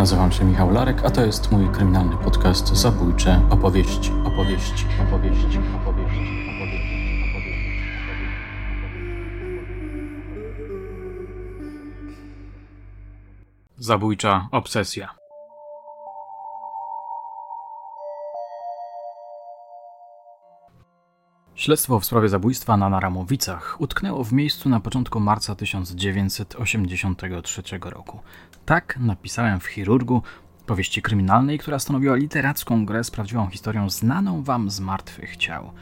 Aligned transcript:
Nazywam 0.00 0.32
się 0.32 0.44
Michał 0.44 0.70
Larek, 0.70 1.04
a 1.04 1.10
to 1.10 1.24
jest 1.24 1.52
mój 1.52 1.68
kryminalny 1.68 2.16
podcast 2.16 2.76
Zabójcze 2.76 3.42
opowieści, 3.50 4.12
opowieści, 4.24 4.86
opowieści, 5.08 5.58
opowieści. 5.82 6.20
Zabójcza 13.78 14.48
obsesja. 14.52 15.19
Śledztwo 21.60 22.00
w 22.00 22.04
sprawie 22.04 22.28
zabójstwa 22.28 22.76
na 22.76 22.88
Naramowicach 22.88 23.80
utknęło 23.80 24.24
w 24.24 24.32
miejscu 24.32 24.68
na 24.68 24.80
początku 24.80 25.20
marca 25.20 25.54
1983 25.54 27.62
roku. 27.80 28.20
Tak 28.66 28.98
napisałem 29.00 29.60
w 29.60 29.66
Chirurgu, 29.66 30.22
powieści 30.66 31.02
kryminalnej, 31.02 31.58
która 31.58 31.78
stanowiła 31.78 32.16
literacką 32.16 32.86
grę 32.86 33.04
z 33.04 33.10
prawdziwą 33.10 33.46
historią 33.46 33.90
znaną 33.90 34.42
wam 34.42 34.70
z 34.70 34.80
martwych 34.80 35.36
ciał. 35.36 35.72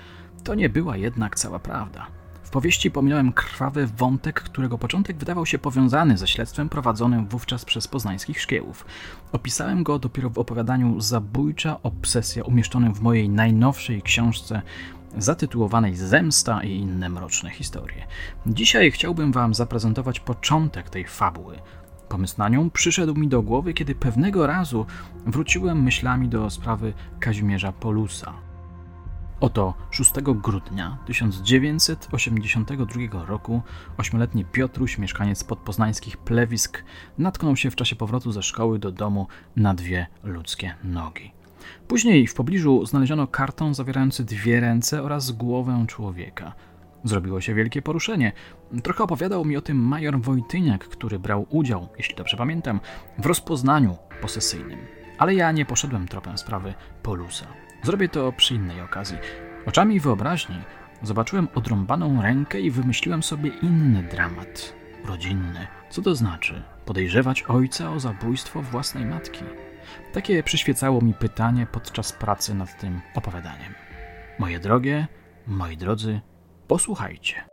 To 0.45 0.55
nie 0.55 0.69
była 0.69 0.97
jednak 0.97 1.37
cała 1.37 1.59
prawda. 1.59 2.07
W 2.43 2.51
powieści 2.51 2.91
pominąłem 2.91 3.33
krwawy 3.33 3.87
wątek, 3.87 4.41
którego 4.41 4.79
początek 4.79 5.17
wydawał 5.17 5.47
się 5.47 5.59
powiązany 5.59 6.19
ze 6.19 6.27
śledztwem 6.27 6.69
prowadzonym 6.69 7.27
wówczas 7.27 7.65
przez 7.65 7.89
poznańskich 7.89 8.41
szkiełów. 8.41 8.85
Opisałem 9.33 9.83
go 9.83 9.99
dopiero 9.99 10.31
w 10.31 10.39
opowiadaniu 10.39 11.01
Zabójcza 11.01 11.83
obsesja 11.83 12.45
umieszczonym 12.45 12.95
w 12.95 13.01
mojej 13.01 13.29
najnowszej 13.29 14.03
książce 14.03 14.63
zatytułowanej 15.19 15.97
Zemsta 15.97 16.63
i 16.63 16.71
inne 16.71 17.09
mroczne 17.09 17.51
historie. 17.51 18.07
Dzisiaj 18.47 18.91
chciałbym 18.91 19.33
Wam 19.33 19.55
zaprezentować 19.55 20.21
początek 20.21 20.91
tej 20.91 21.05
fabuły. 21.05 21.59
Pomysł 22.09 22.35
na 22.39 22.49
nią 22.49 22.71
przyszedł 22.71 23.15
mi 23.15 23.29
do 23.29 23.43
głowy, 23.43 23.75
kiedy 23.75 23.95
pewnego 23.95 24.47
razu 24.47 24.87
wróciłem 25.27 25.83
myślami 25.83 26.29
do 26.29 26.51
sprawy 26.51 26.93
Kazimierza 27.21 27.73
Polusa. 27.73 28.49
Oto 29.41 29.75
6 29.91 30.13
grudnia 30.25 30.99
1982 31.07 33.27
roku 33.27 33.63
ośmioletni 33.97 34.45
Piotruś, 34.45 34.99
mieszkaniec 34.99 35.45
podpoznańskich 35.45 36.17
plewisk, 36.17 36.85
natknął 37.19 37.57
się 37.57 37.71
w 37.71 37.77
czasie 37.77 37.97
powrotu 37.97 38.33
ze 38.33 38.43
szkoły 38.43 38.79
do 38.79 38.93
domu 38.93 39.27
na 39.57 39.75
dwie 39.75 40.07
ludzkie 40.23 40.75
nogi. 40.85 41.38
Później 41.89 42.27
w 42.27 42.35
pobliżu 42.35 42.87
znaleziono 42.87 43.27
karton 43.27 43.75
zawierający 43.75 44.25
dwie 44.25 44.61
ręce 44.61 45.03
oraz 45.03 45.33
głowę 45.33 45.85
człowieka. 45.89 46.53
Zrobiło 47.05 47.41
się 47.41 47.55
wielkie 47.55 47.83
poruszenie. 47.83 48.33
Trochę 48.83 49.05
opowiadał 49.05 49.45
mi 49.45 49.57
o 49.57 49.61
tym 49.61 49.77
major 49.77 50.21
Wojtyniak, 50.21 50.89
który 50.89 51.19
brał 51.19 51.47
udział, 51.51 51.89
jeśli 51.97 52.15
dobrze 52.15 52.37
pamiętam, 52.37 52.81
w 53.19 53.27
rozpoznaniu 53.27 53.97
posesyjnym. 54.21 54.79
Ale 55.19 55.35
ja 55.35 55.53
nie 55.53 55.65
poszedłem 55.65 56.09
tropem 56.09 56.39
sprawy 56.39 56.75
Polusa. 57.03 57.47
Zrobię 57.83 58.09
to 58.09 58.33
przy 58.33 58.55
innej 58.55 58.81
okazji. 58.81 59.17
Oczami 59.67 60.01
wyobraźni 60.01 60.57
zobaczyłem 61.03 61.49
odrąbaną 61.55 62.23
rękę 62.23 62.61
i 62.61 62.71
wymyśliłem 62.71 63.23
sobie 63.23 63.51
inny 63.63 64.03
dramat. 64.03 64.75
Rodzinny. 65.05 65.67
Co 65.91 66.03
to 66.03 66.15
znaczy? 66.15 66.63
Podejrzewać 66.85 67.43
ojca 67.43 67.91
o 67.91 68.01
zabójstwo 68.01 68.63
własnej 68.63 69.05
matki. 69.05 69.45
Takie 70.13 70.43
przyświecało 70.43 71.01
mi 71.01 71.15
pytanie 71.15 71.67
podczas 71.73 72.13
pracy 72.13 72.55
nad 72.55 72.81
tym 72.81 73.01
opowiadaniem. 73.15 73.75
Moje 74.39 74.59
drogie, 74.59 75.07
moi 75.47 75.77
drodzy, 75.77 76.21
posłuchajcie. 76.67 77.45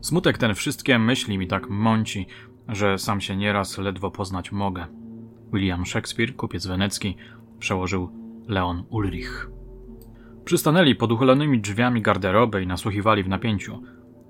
Smutek 0.00 0.38
ten 0.38 0.54
wszystkie 0.54 0.98
myśli 0.98 1.38
mi 1.38 1.46
tak 1.46 1.68
mąci, 1.68 2.26
że 2.68 2.98
sam 2.98 3.20
się 3.20 3.36
nieraz 3.36 3.78
ledwo 3.78 4.10
poznać 4.10 4.52
mogę. 4.52 4.86
William 5.52 5.86
Shakespeare, 5.86 6.36
kupiec 6.36 6.66
wenecki, 6.66 7.16
przełożył 7.58 8.10
Leon 8.48 8.84
Ulrich. 8.90 9.50
Przystanęli 10.44 10.94
pod 10.94 11.12
uchylonymi 11.12 11.60
drzwiami 11.60 12.02
garderoby 12.02 12.62
i 12.62 12.66
nasłuchiwali 12.66 13.22
w 13.22 13.28
napięciu. 13.28 13.82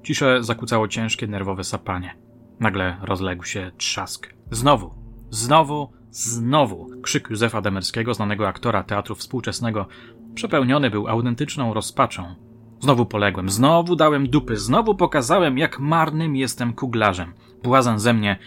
Ciszę 0.03 0.45
zakłócało 0.45 0.89
ciężkie 0.89 1.27
nerwowe 1.27 1.65
sapanie. 1.65 2.28
Nagle 2.61 2.97
rozległ 3.03 3.45
się 3.45 3.71
trzask. 3.77 4.35
Znowu, 4.51 4.95
znowu, 5.31 5.93
znowu! 6.11 6.91
Krzyk 7.03 7.31
Józefa 7.31 7.61
Demerskiego, 7.61 8.15
znanego 8.15 8.49
aktora 8.49 8.83
teatru 8.83 9.15
współczesnego, 9.15 9.87
przepełniony 10.35 10.91
był 10.91 11.09
autentyczną 11.09 11.75
rozpaczą. 11.75 12.35
Znowu 12.81 13.07
poległem, 13.07 13.51
znowu 13.51 13.97
dałem 13.97 14.29
dupy, 14.29 14.57
znowu 14.57 14.95
pokazałem, 14.95 15.59
jak 15.59 15.81
marnym 15.81 16.37
jestem 16.37 16.73
kuglarzem. 16.73 17.33
Błazen 17.63 17.99
ze 17.99 18.15
mnie, 18.15 18.39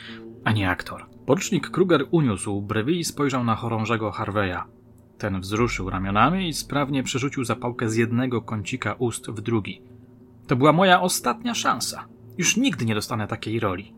a 0.44 0.52
nie 0.52 0.70
aktor. 0.70 1.06
Porucznik 1.26 1.70
Kruger 1.70 2.06
uniósł 2.12 2.62
brwi 2.62 3.00
i 3.00 3.04
spojrzał 3.04 3.44
na 3.44 3.56
chorążego 3.56 4.12
Harveya. 4.12 4.64
Ten 5.18 5.42
wzruszył 5.42 5.90
ramionami 5.90 6.48
i 6.50 6.54
sprawnie 6.54 7.04
przerzucił 7.04 7.44
zapałkę 7.44 7.90
z 7.90 7.96
jednego 7.96 8.42
kącika 8.42 8.94
ust 8.94 9.32
w 9.32 9.42
drugi. 9.42 9.82
To 10.48 10.56
była 10.56 10.74
moja 10.74 11.02
ostatnia 11.02 11.54
szansa. 11.54 12.06
Już 12.38 12.58
nigdy 12.58 12.86
nie 12.86 12.96
dostanę 12.96 13.28
takiej 13.28 13.60
roli. 13.60 13.94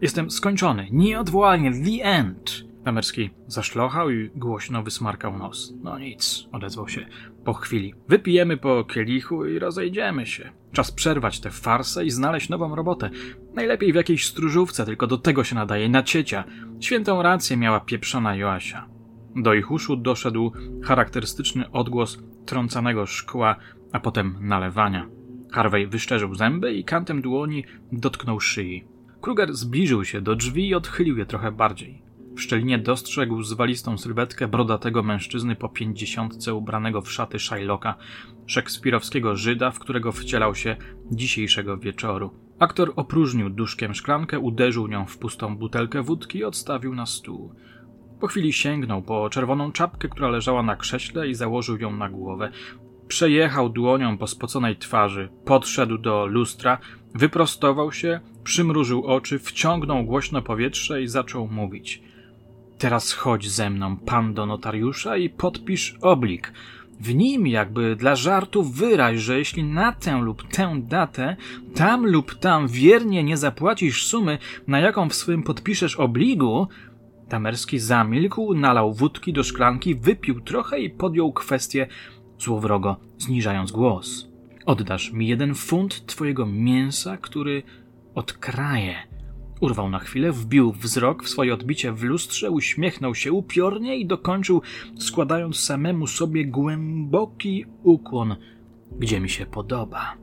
Jestem 0.00 0.30
skończony, 0.30 0.88
nieodwołalnie, 0.90 1.72
the 1.72 2.04
end. 2.04 2.68
Tamerski 2.84 3.30
zaszlochał 3.46 4.10
i 4.10 4.30
głośno 4.34 4.82
wysmarkał 4.82 5.38
nos. 5.38 5.74
No 5.82 5.98
nic, 5.98 6.48
odezwał 6.52 6.88
się 6.88 7.06
po 7.44 7.54
chwili. 7.54 7.94
Wypijemy 8.08 8.56
po 8.56 8.84
kielichu 8.84 9.46
i 9.46 9.58
rozejdziemy 9.58 10.26
się. 10.26 10.52
Czas 10.72 10.92
przerwać 10.92 11.40
tę 11.40 11.50
farsę 11.50 12.04
i 12.04 12.10
znaleźć 12.10 12.48
nową 12.48 12.74
robotę. 12.74 13.10
Najlepiej 13.54 13.92
w 13.92 13.96
jakiejś 13.96 14.26
stróżówce, 14.26 14.84
tylko 14.84 15.06
do 15.06 15.18
tego 15.18 15.44
się 15.44 15.54
nadaje 15.54 15.88
na 15.88 16.02
ciecia. 16.02 16.44
Świętą 16.80 17.22
rację 17.22 17.56
miała 17.56 17.80
pieprzona 17.80 18.36
Joasia. 18.36 18.88
Do 19.36 19.54
ich 19.54 19.70
uszu 19.70 19.96
doszedł 19.96 20.52
charakterystyczny 20.84 21.70
odgłos 21.70 22.18
trącanego 22.46 23.06
szkła, 23.06 23.56
a 23.92 24.00
potem 24.00 24.36
nalewania. 24.40 25.08
Harvey 25.52 25.86
wyszczerzył 25.86 26.34
zęby 26.34 26.72
i 26.72 26.84
kantem 26.84 27.22
dłoni 27.22 27.64
dotknął 27.92 28.40
szyi. 28.40 28.84
Kruger 29.20 29.54
zbliżył 29.54 30.04
się 30.04 30.20
do 30.20 30.36
drzwi 30.36 30.68
i 30.68 30.74
odchylił 30.74 31.18
je 31.18 31.26
trochę 31.26 31.52
bardziej. 31.52 32.02
W 32.36 32.40
szczelinie 32.40 32.78
dostrzegł 32.78 33.42
zwalistą 33.42 33.98
sylwetkę 33.98 34.48
brodatego 34.48 35.02
mężczyzny 35.02 35.56
po 35.56 35.68
pięćdziesiątce 35.68 36.54
ubranego 36.54 37.02
w 37.02 37.12
szaty 37.12 37.38
Shylocka, 37.38 37.94
szekspirowskiego 38.46 39.36
Żyda, 39.36 39.70
w 39.70 39.78
którego 39.78 40.12
wcielał 40.12 40.54
się 40.54 40.76
dzisiejszego 41.10 41.78
wieczoru. 41.78 42.30
Aktor 42.58 42.92
opróżnił 42.96 43.50
duszkiem 43.50 43.94
szklankę, 43.94 44.38
uderzył 44.38 44.88
nią 44.88 45.06
w 45.06 45.18
pustą 45.18 45.56
butelkę 45.56 46.02
wódki 46.02 46.38
i 46.38 46.44
odstawił 46.44 46.94
na 46.94 47.06
stół. 47.06 47.54
Po 48.20 48.26
chwili 48.26 48.52
sięgnął 48.52 49.02
po 49.02 49.30
czerwoną 49.30 49.72
czapkę, 49.72 50.08
która 50.08 50.28
leżała 50.28 50.62
na 50.62 50.76
krześle 50.76 51.28
i 51.28 51.34
założył 51.34 51.78
ją 51.78 51.96
na 51.96 52.08
głowę. 52.08 52.50
Przejechał 53.08 53.68
dłonią 53.68 54.18
po 54.18 54.26
spoconej 54.26 54.76
twarzy, 54.76 55.28
podszedł 55.44 55.98
do 55.98 56.26
lustra, 56.26 56.78
wyprostował 57.14 57.92
się, 57.92 58.20
przymrużył 58.48 59.04
oczy, 59.04 59.38
wciągnął 59.38 60.04
głośno 60.04 60.42
powietrze 60.42 61.02
i 61.02 61.08
zaczął 61.08 61.48
mówić. 61.48 62.02
Teraz 62.78 63.12
chodź 63.12 63.50
ze 63.50 63.70
mną, 63.70 63.96
pan 63.96 64.34
do 64.34 64.46
notariusza 64.46 65.16
i 65.16 65.30
podpisz 65.30 65.96
oblik. 66.00 66.52
W 67.00 67.14
nim 67.14 67.46
jakby 67.46 67.96
dla 67.96 68.16
żartu 68.16 68.62
wyraź, 68.62 69.18
że 69.18 69.38
jeśli 69.38 69.64
na 69.64 69.92
tę 69.92 70.20
lub 70.20 70.48
tę 70.48 70.80
datę, 70.82 71.36
tam 71.74 72.06
lub 72.06 72.34
tam 72.34 72.68
wiernie 72.68 73.24
nie 73.24 73.36
zapłacisz 73.36 74.06
sumy, 74.06 74.38
na 74.66 74.80
jaką 74.80 75.08
w 75.08 75.14
swym 75.14 75.42
podpiszesz 75.42 75.96
obligu, 75.96 76.68
Tamerski 77.28 77.78
zamilkł, 77.78 78.54
nalał 78.54 78.94
wódki 78.94 79.32
do 79.32 79.42
szklanki, 79.42 79.94
wypił 79.94 80.40
trochę 80.40 80.80
i 80.80 80.90
podjął 80.90 81.32
kwestię 81.32 81.86
złowrogo, 82.38 82.96
zniżając 83.18 83.72
głos. 83.72 84.28
Oddasz 84.66 85.12
mi 85.12 85.28
jeden 85.28 85.54
funt 85.54 86.06
twojego 86.06 86.46
mięsa, 86.46 87.16
który 87.16 87.62
odkraje. 88.18 88.94
Urwał 89.60 89.90
na 89.90 89.98
chwilę, 89.98 90.32
wbił 90.32 90.72
wzrok 90.72 91.24
w 91.24 91.28
swoje 91.28 91.54
odbicie 91.54 91.92
w 91.92 92.02
lustrze, 92.02 92.50
uśmiechnął 92.50 93.14
się 93.14 93.32
upiornie 93.32 93.96
i 93.96 94.06
dokończył, 94.06 94.62
składając 94.98 95.60
samemu 95.60 96.06
sobie 96.06 96.46
głęboki 96.46 97.66
ukłon, 97.82 98.36
gdzie 98.98 99.20
mi 99.20 99.28
się 99.28 99.46
podoba. 99.46 100.16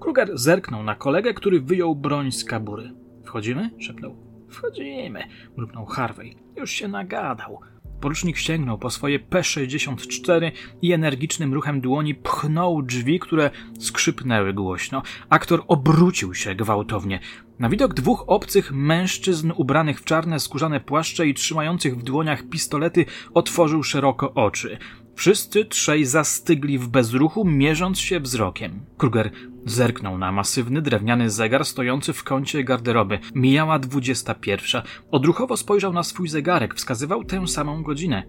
Kruger 0.00 0.38
zerknął 0.38 0.82
na 0.82 0.94
kolegę, 0.94 1.34
który 1.34 1.60
wyjął 1.60 1.96
broń 1.96 2.32
z 2.32 2.44
kabury. 2.44 2.94
Wchodzimy? 3.24 3.70
szepnął. 3.78 4.16
Wchodzimy, 4.48 5.24
mruknął 5.56 5.86
Harvey. 5.86 6.36
Już 6.56 6.70
się 6.70 6.88
nagadał. 6.88 7.60
Porucznik 8.02 8.38
sięgnął 8.38 8.78
po 8.78 8.90
swoje 8.90 9.18
P-64 9.18 10.52
i 10.82 10.92
energicznym 10.92 11.54
ruchem 11.54 11.80
dłoni 11.80 12.14
pchnął 12.14 12.82
drzwi, 12.82 13.18
które 13.18 13.50
skrzypnęły 13.78 14.52
głośno. 14.52 15.02
Aktor 15.28 15.64
obrócił 15.68 16.34
się 16.34 16.54
gwałtownie. 16.54 17.20
Na 17.58 17.68
widok 17.68 17.94
dwóch 17.94 18.24
obcych 18.26 18.72
mężczyzn 18.72 19.52
ubranych 19.56 20.00
w 20.00 20.04
czarne 20.04 20.40
skórzane 20.40 20.80
płaszcze 20.80 21.26
i 21.26 21.34
trzymających 21.34 21.96
w 21.96 22.02
dłoniach 22.02 22.48
pistolety 22.48 23.06
otworzył 23.34 23.82
szeroko 23.82 24.34
oczy. 24.34 24.78
Wszyscy 25.14 25.64
trzej 25.64 26.04
zastygli 26.04 26.78
w 26.78 26.88
bezruchu, 26.88 27.44
mierząc 27.44 27.98
się 27.98 28.20
wzrokiem. 28.20 28.80
Kruger 28.96 29.30
zerknął 29.66 30.18
na 30.18 30.32
masywny 30.32 30.82
drewniany 30.82 31.30
zegar 31.30 31.64
stojący 31.64 32.12
w 32.12 32.24
kącie 32.24 32.64
garderoby. 32.64 33.18
Mijała 33.34 33.78
dwudziesta 33.78 34.34
pierwsza. 34.34 34.82
Odruchowo 35.10 35.56
spojrzał 35.56 35.92
na 35.92 36.02
swój 36.02 36.28
zegarek, 36.28 36.74
wskazywał 36.74 37.24
tę 37.24 37.48
samą 37.48 37.82
godzinę. 37.82 38.22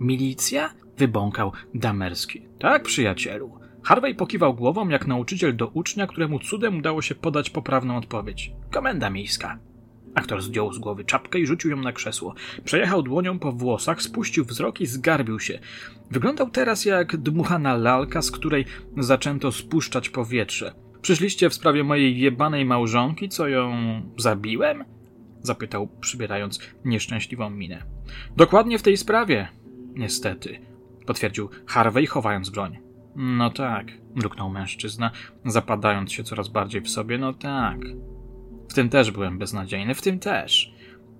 Milicja? 0.00 0.70
wybąkał 0.98 1.52
Damerski. 1.74 2.42
Tak, 2.58 2.82
przyjacielu. 2.82 3.60
Harvey 3.82 4.14
pokiwał 4.14 4.54
głową 4.54 4.88
jak 4.88 5.06
nauczyciel 5.06 5.56
do 5.56 5.68
ucznia, 5.68 6.06
któremu 6.06 6.38
cudem 6.38 6.78
udało 6.78 7.02
się 7.02 7.14
podać 7.14 7.50
poprawną 7.50 7.96
odpowiedź. 7.96 8.52
Komenda 8.70 9.10
miejska. 9.10 9.58
Aktor 10.14 10.42
zdjął 10.42 10.72
z 10.72 10.78
głowy 10.78 11.04
czapkę 11.04 11.38
i 11.38 11.46
rzucił 11.46 11.70
ją 11.70 11.76
na 11.76 11.92
krzesło. 11.92 12.34
Przejechał 12.64 13.02
dłonią 13.02 13.38
po 13.38 13.52
włosach, 13.52 14.02
spuścił 14.02 14.44
wzrok 14.44 14.80
i 14.80 14.86
zgarbił 14.86 15.40
się. 15.40 15.58
Wyglądał 16.10 16.50
teraz 16.50 16.84
jak 16.84 17.16
dmuchana 17.16 17.76
lalka, 17.76 18.22
z 18.22 18.30
której 18.30 18.64
zaczęto 18.98 19.52
spuszczać 19.52 20.08
powietrze. 20.08 20.74
Przyszliście 21.02 21.50
w 21.50 21.54
sprawie 21.54 21.84
mojej 21.84 22.20
jebanej 22.20 22.64
małżonki, 22.64 23.28
co 23.28 23.48
ją 23.48 23.72
zabiłem? 24.18 24.84
Zapytał, 25.42 25.88
przybierając 26.00 26.60
nieszczęśliwą 26.84 27.50
minę. 27.50 27.82
Dokładnie 28.36 28.78
w 28.78 28.82
tej 28.82 28.96
sprawie. 28.96 29.48
Niestety, 29.94 30.58
potwierdził 31.06 31.48
Harvey, 31.66 32.06
chowając 32.06 32.50
broń. 32.50 32.78
No 33.16 33.50
tak, 33.50 33.86
mruknął 34.14 34.50
mężczyzna, 34.50 35.10
zapadając 35.44 36.12
się 36.12 36.24
coraz 36.24 36.48
bardziej 36.48 36.80
w 36.80 36.90
sobie. 36.90 37.18
No 37.18 37.34
tak. 37.34 37.78
W 38.70 38.74
tym 38.74 38.88
też 38.88 39.10
byłem 39.10 39.38
beznadziejny, 39.38 39.94
w 39.94 40.02
tym 40.02 40.18
też. 40.18 40.72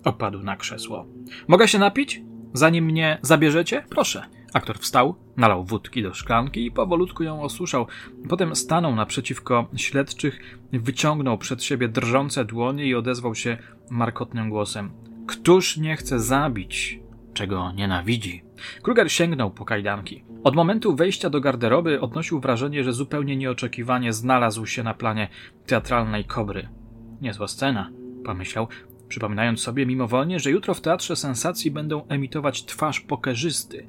Opadł 0.03 0.43
na 0.43 0.55
krzesło. 0.55 1.05
Mogę 1.47 1.67
się 1.67 1.79
napić? 1.79 2.21
Zanim 2.53 2.85
mnie 2.85 3.19
zabierzecie? 3.21 3.83
Proszę. 3.89 4.23
Aktor 4.53 4.79
wstał, 4.79 5.15
nalał 5.37 5.65
wódki 5.65 6.03
do 6.03 6.13
szklanki 6.13 6.65
i 6.65 6.71
powolutku 6.71 7.23
ją 7.23 7.41
osuszał. 7.41 7.87
Potem 8.29 8.55
stanął 8.55 8.95
naprzeciwko 8.95 9.67
śledczych, 9.75 10.59
wyciągnął 10.73 11.37
przed 11.37 11.63
siebie 11.63 11.87
drżące 11.87 12.45
dłonie 12.45 12.85
i 12.85 12.95
odezwał 12.95 13.35
się 13.35 13.57
markotnym 13.89 14.49
głosem. 14.49 14.91
Któż 15.27 15.77
nie 15.77 15.95
chce 15.95 16.19
zabić, 16.19 16.99
czego 17.33 17.71
nienawidzi? 17.71 18.43
Kruger 18.81 19.11
sięgnął 19.11 19.51
po 19.51 19.65
kajdanki. 19.65 20.23
Od 20.43 20.55
momentu 20.55 20.95
wejścia 20.95 21.29
do 21.29 21.41
garderoby 21.41 22.01
odnosił 22.01 22.39
wrażenie, 22.39 22.83
że 22.83 22.93
zupełnie 22.93 23.37
nieoczekiwanie 23.37 24.13
znalazł 24.13 24.65
się 24.65 24.83
na 24.83 24.93
planie 24.93 25.27
teatralnej 25.65 26.25
kobry. 26.25 26.80
Niezła 27.21 27.47
scena, 27.47 27.91
pomyślał, 28.25 28.67
przypominając 29.07 29.61
sobie 29.61 29.85
mimowolnie, 29.85 30.39
że 30.39 30.51
jutro 30.51 30.73
w 30.73 30.81
Teatrze 30.81 31.15
Sensacji 31.15 31.71
będą 31.71 32.07
emitować 32.07 32.65
twarz 32.65 32.99
pokerzysty. 32.99 33.87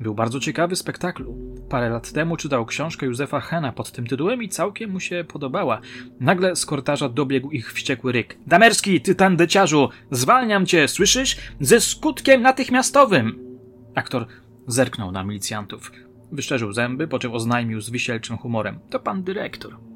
Był 0.00 0.14
bardzo 0.14 0.40
ciekawy 0.40 0.76
spektaklu. 0.76 1.36
Parę 1.68 1.88
lat 1.88 2.12
temu 2.12 2.36
czytał 2.36 2.66
książkę 2.66 3.06
Józefa 3.06 3.40
Hena 3.40 3.72
pod 3.72 3.92
tym 3.92 4.06
tytułem 4.06 4.42
i 4.42 4.48
całkiem 4.48 4.90
mu 4.90 5.00
się 5.00 5.24
podobała. 5.28 5.80
Nagle 6.20 6.56
z 6.56 6.66
kortarza 6.66 7.08
dobiegł 7.08 7.50
ich 7.50 7.72
wściekły 7.72 8.12
ryk. 8.12 8.36
Damerski, 8.46 9.00
ty 9.00 9.14
tandeciarzu! 9.14 9.88
Zwalniam 10.10 10.66
cię, 10.66 10.88
słyszysz? 10.88 11.36
Ze 11.60 11.80
skutkiem 11.80 12.42
natychmiastowym! 12.42 13.58
Aktor 13.94 14.26
zerknął 14.66 15.12
na 15.12 15.24
milicjantów. 15.24 15.92
Wyszczerzył 16.32 16.72
zęby, 16.72 17.08
po 17.08 17.18
czym 17.18 17.32
oznajmił 17.32 17.80
z 17.80 17.90
wisielczym 17.90 18.38
humorem. 18.38 18.78
To 18.90 19.00
pan 19.00 19.22
dyrektor. 19.22 19.91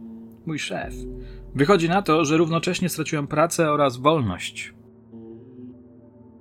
Mój 0.46 0.58
szef. 0.58 0.94
Wychodzi 1.54 1.88
na 1.88 2.02
to, 2.02 2.24
że 2.24 2.36
równocześnie 2.36 2.88
straciłem 2.88 3.26
pracę 3.26 3.72
oraz 3.72 3.96
wolność. 3.96 4.74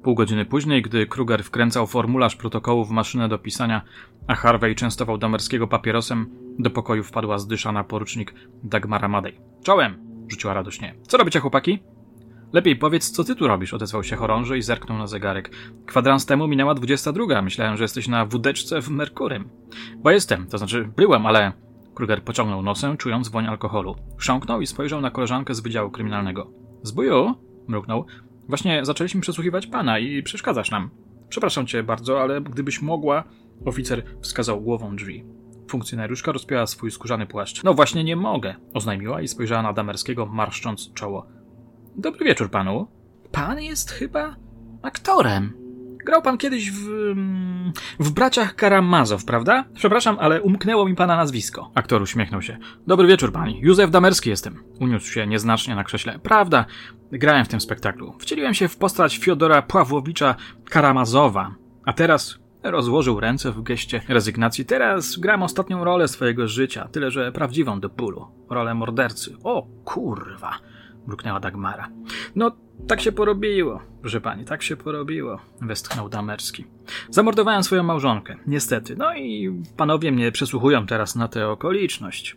Pół 0.04 0.16
godziny 0.16 0.46
później, 0.46 0.82
gdy 0.82 1.08
Kruger 1.08 1.44
wkręcał 1.44 1.88
formularz 1.88 2.36
protokołu 2.36 2.86
w 2.86 2.92
maszynę 2.92 3.30
do 3.30 3.38
pisania, 3.38 3.82
a 4.28 4.36
Harvey 4.36 4.76
częstował 4.76 5.18
Damerskiego 5.18 5.68
papierosem, 5.68 6.30
do 6.60 6.70
pokoju 6.70 7.04
wpadła 7.04 7.40
zdyszana 7.40 7.84
porucznik 7.84 8.34
Dagmara 8.64 9.08
Madej. 9.08 9.40
Czołem! 9.64 9.98
rzuciła 10.28 10.54
radośnie. 10.54 10.96
Co 11.08 11.18
robicie, 11.18 11.40
chłopaki? 11.40 11.80
Lepiej 12.54 12.76
powiedz, 12.76 13.12
co 13.12 13.24
ty 13.24 13.36
tu 13.36 13.48
robisz, 13.48 13.74
odezwał 13.74 14.04
się 14.04 14.16
chorąży 14.16 14.58
i 14.58 14.62
zerknął 14.62 14.98
na 14.98 15.08
zegarek. 15.08 15.52
Kwadrans 15.86 16.26
temu 16.26 16.48
minęła 16.48 16.74
dwudziesta 16.74 17.12
druga. 17.12 17.42
Myślałem, 17.42 17.78
że 17.78 17.84
jesteś 17.84 18.08
na 18.08 18.26
wódeczce 18.26 18.82
w 18.82 18.90
Merkurym. 18.90 19.50
Bo 19.98 20.12
jestem, 20.12 20.48
to 20.48 20.58
znaczy 20.58 20.90
byłem, 20.98 21.26
ale... 21.26 21.65
Kruger 21.96 22.24
pociągnął 22.24 22.62
nosem, 22.62 22.98
czując 22.98 23.30
woń 23.30 23.46
alkoholu. 23.46 23.96
Chrząknął 24.18 24.62
i 24.62 24.68
spojrzał 24.68 25.02
na 25.02 25.12
koleżankę 25.12 25.56
z 25.56 25.60
Wydziału 25.60 25.92
Kryminalnego. 25.92 26.52
Zbuju? 26.84 27.34
mruknął. 27.68 28.06
Właśnie 28.48 28.86
zaczęliśmy 28.86 29.22
przesłuchiwać 29.22 29.68
pana 29.68 30.00
i 30.00 30.24
przeszkadzasz 30.24 30.72
nam. 30.72 30.90
Przepraszam 31.30 31.68
cię 31.68 31.84
bardzo, 31.84 32.22
ale 32.22 32.42
gdybyś 32.42 32.82
mogła... 32.82 33.24
Oficer 33.66 34.04
wskazał 34.22 34.62
głową 34.62 34.96
drzwi. 34.96 35.24
Funkcjonariuszka 35.70 36.32
rozpięła 36.32 36.68
swój 36.68 36.92
skórzany 36.92 37.26
płaszcz. 37.26 37.64
No 37.64 37.74
właśnie 37.74 38.04
nie 38.04 38.16
mogę, 38.16 38.56
oznajmiła 38.74 39.22
i 39.22 39.28
spojrzała 39.28 39.62
na 39.62 39.74
Damerskiego, 39.74 40.26
marszcząc 40.26 40.94
czoło. 40.94 41.26
Dobry 41.96 42.26
wieczór 42.26 42.50
panu. 42.50 42.88
Pan 43.32 43.62
jest 43.62 43.92
chyba 43.92 44.36
aktorem. 44.82 45.65
Grał 46.06 46.22
pan 46.22 46.38
kiedyś 46.38 46.72
w. 46.72 46.90
mm, 47.12 47.74
w 48.00 48.12
braciach 48.12 48.56
Karamazow, 48.56 49.26
prawda? 49.26 49.66
Przepraszam, 49.74 50.18
ale 50.20 50.42
umknęło 50.42 50.86
mi 50.86 50.96
pana 50.96 51.16
nazwisko. 51.16 51.72
Aktor 51.76 52.02
uśmiechnął 52.02 52.42
się. 52.42 52.58
Dobry 52.88 53.08
wieczór 53.08 53.32
pani. 53.32 53.60
Józef 53.62 53.92
Damerski 53.92 54.30
jestem. 54.30 54.64
Uniósł 54.80 55.12
się 55.12 55.28
nieznacznie 55.28 55.76
na 55.76 55.84
krześle. 55.84 56.20
Prawda, 56.20 56.66
grałem 57.12 57.46
w 57.46 57.48
tym 57.48 57.62
spektaklu. 57.62 58.14
Wcieliłem 58.20 58.54
się 58.54 58.68
w 58.68 58.78
postać 58.78 59.18
Fiodora 59.18 59.62
Pławłowicza 59.62 60.36
Karamazowa. 60.70 61.56
A 61.86 61.94
teraz 61.94 62.40
rozłożył 62.64 63.20
ręce 63.20 63.52
w 63.52 63.62
geście 63.64 64.02
rezygnacji. 64.08 64.66
Teraz 64.66 65.18
gram 65.18 65.44
ostatnią 65.44 65.84
rolę 65.84 66.08
swojego 66.08 66.48
życia, 66.48 66.88
tyle 66.92 67.12
że 67.12 67.32
prawdziwą 67.32 67.80
do 67.80 67.90
bólu. 67.90 68.28
Rolę 68.50 68.74
mordercy. 68.74 69.36
O 69.44 69.68
kurwa 69.86 70.60
mruknęła 71.08 71.40
Dagmara. 71.40 71.90
No, 72.36 72.52
tak 72.88 73.02
się 73.02 73.12
porobiło, 73.12 73.82
proszę 74.02 74.22
pani, 74.22 74.46
tak 74.46 74.64
się 74.64 74.78
porobiło, 74.78 75.40
westchnął 75.62 76.10
Damerski. 76.10 76.66
Zamordowałem 77.10 77.64
swoją 77.64 77.84
małżonkę, 77.84 78.36
niestety. 78.48 78.96
No 78.96 79.16
i 79.16 79.62
panowie 79.78 80.12
mnie 80.12 80.32
przesłuchują 80.32 80.86
teraz 80.86 81.16
na 81.16 81.28
tę 81.28 81.48
okoliczność. 81.48 82.36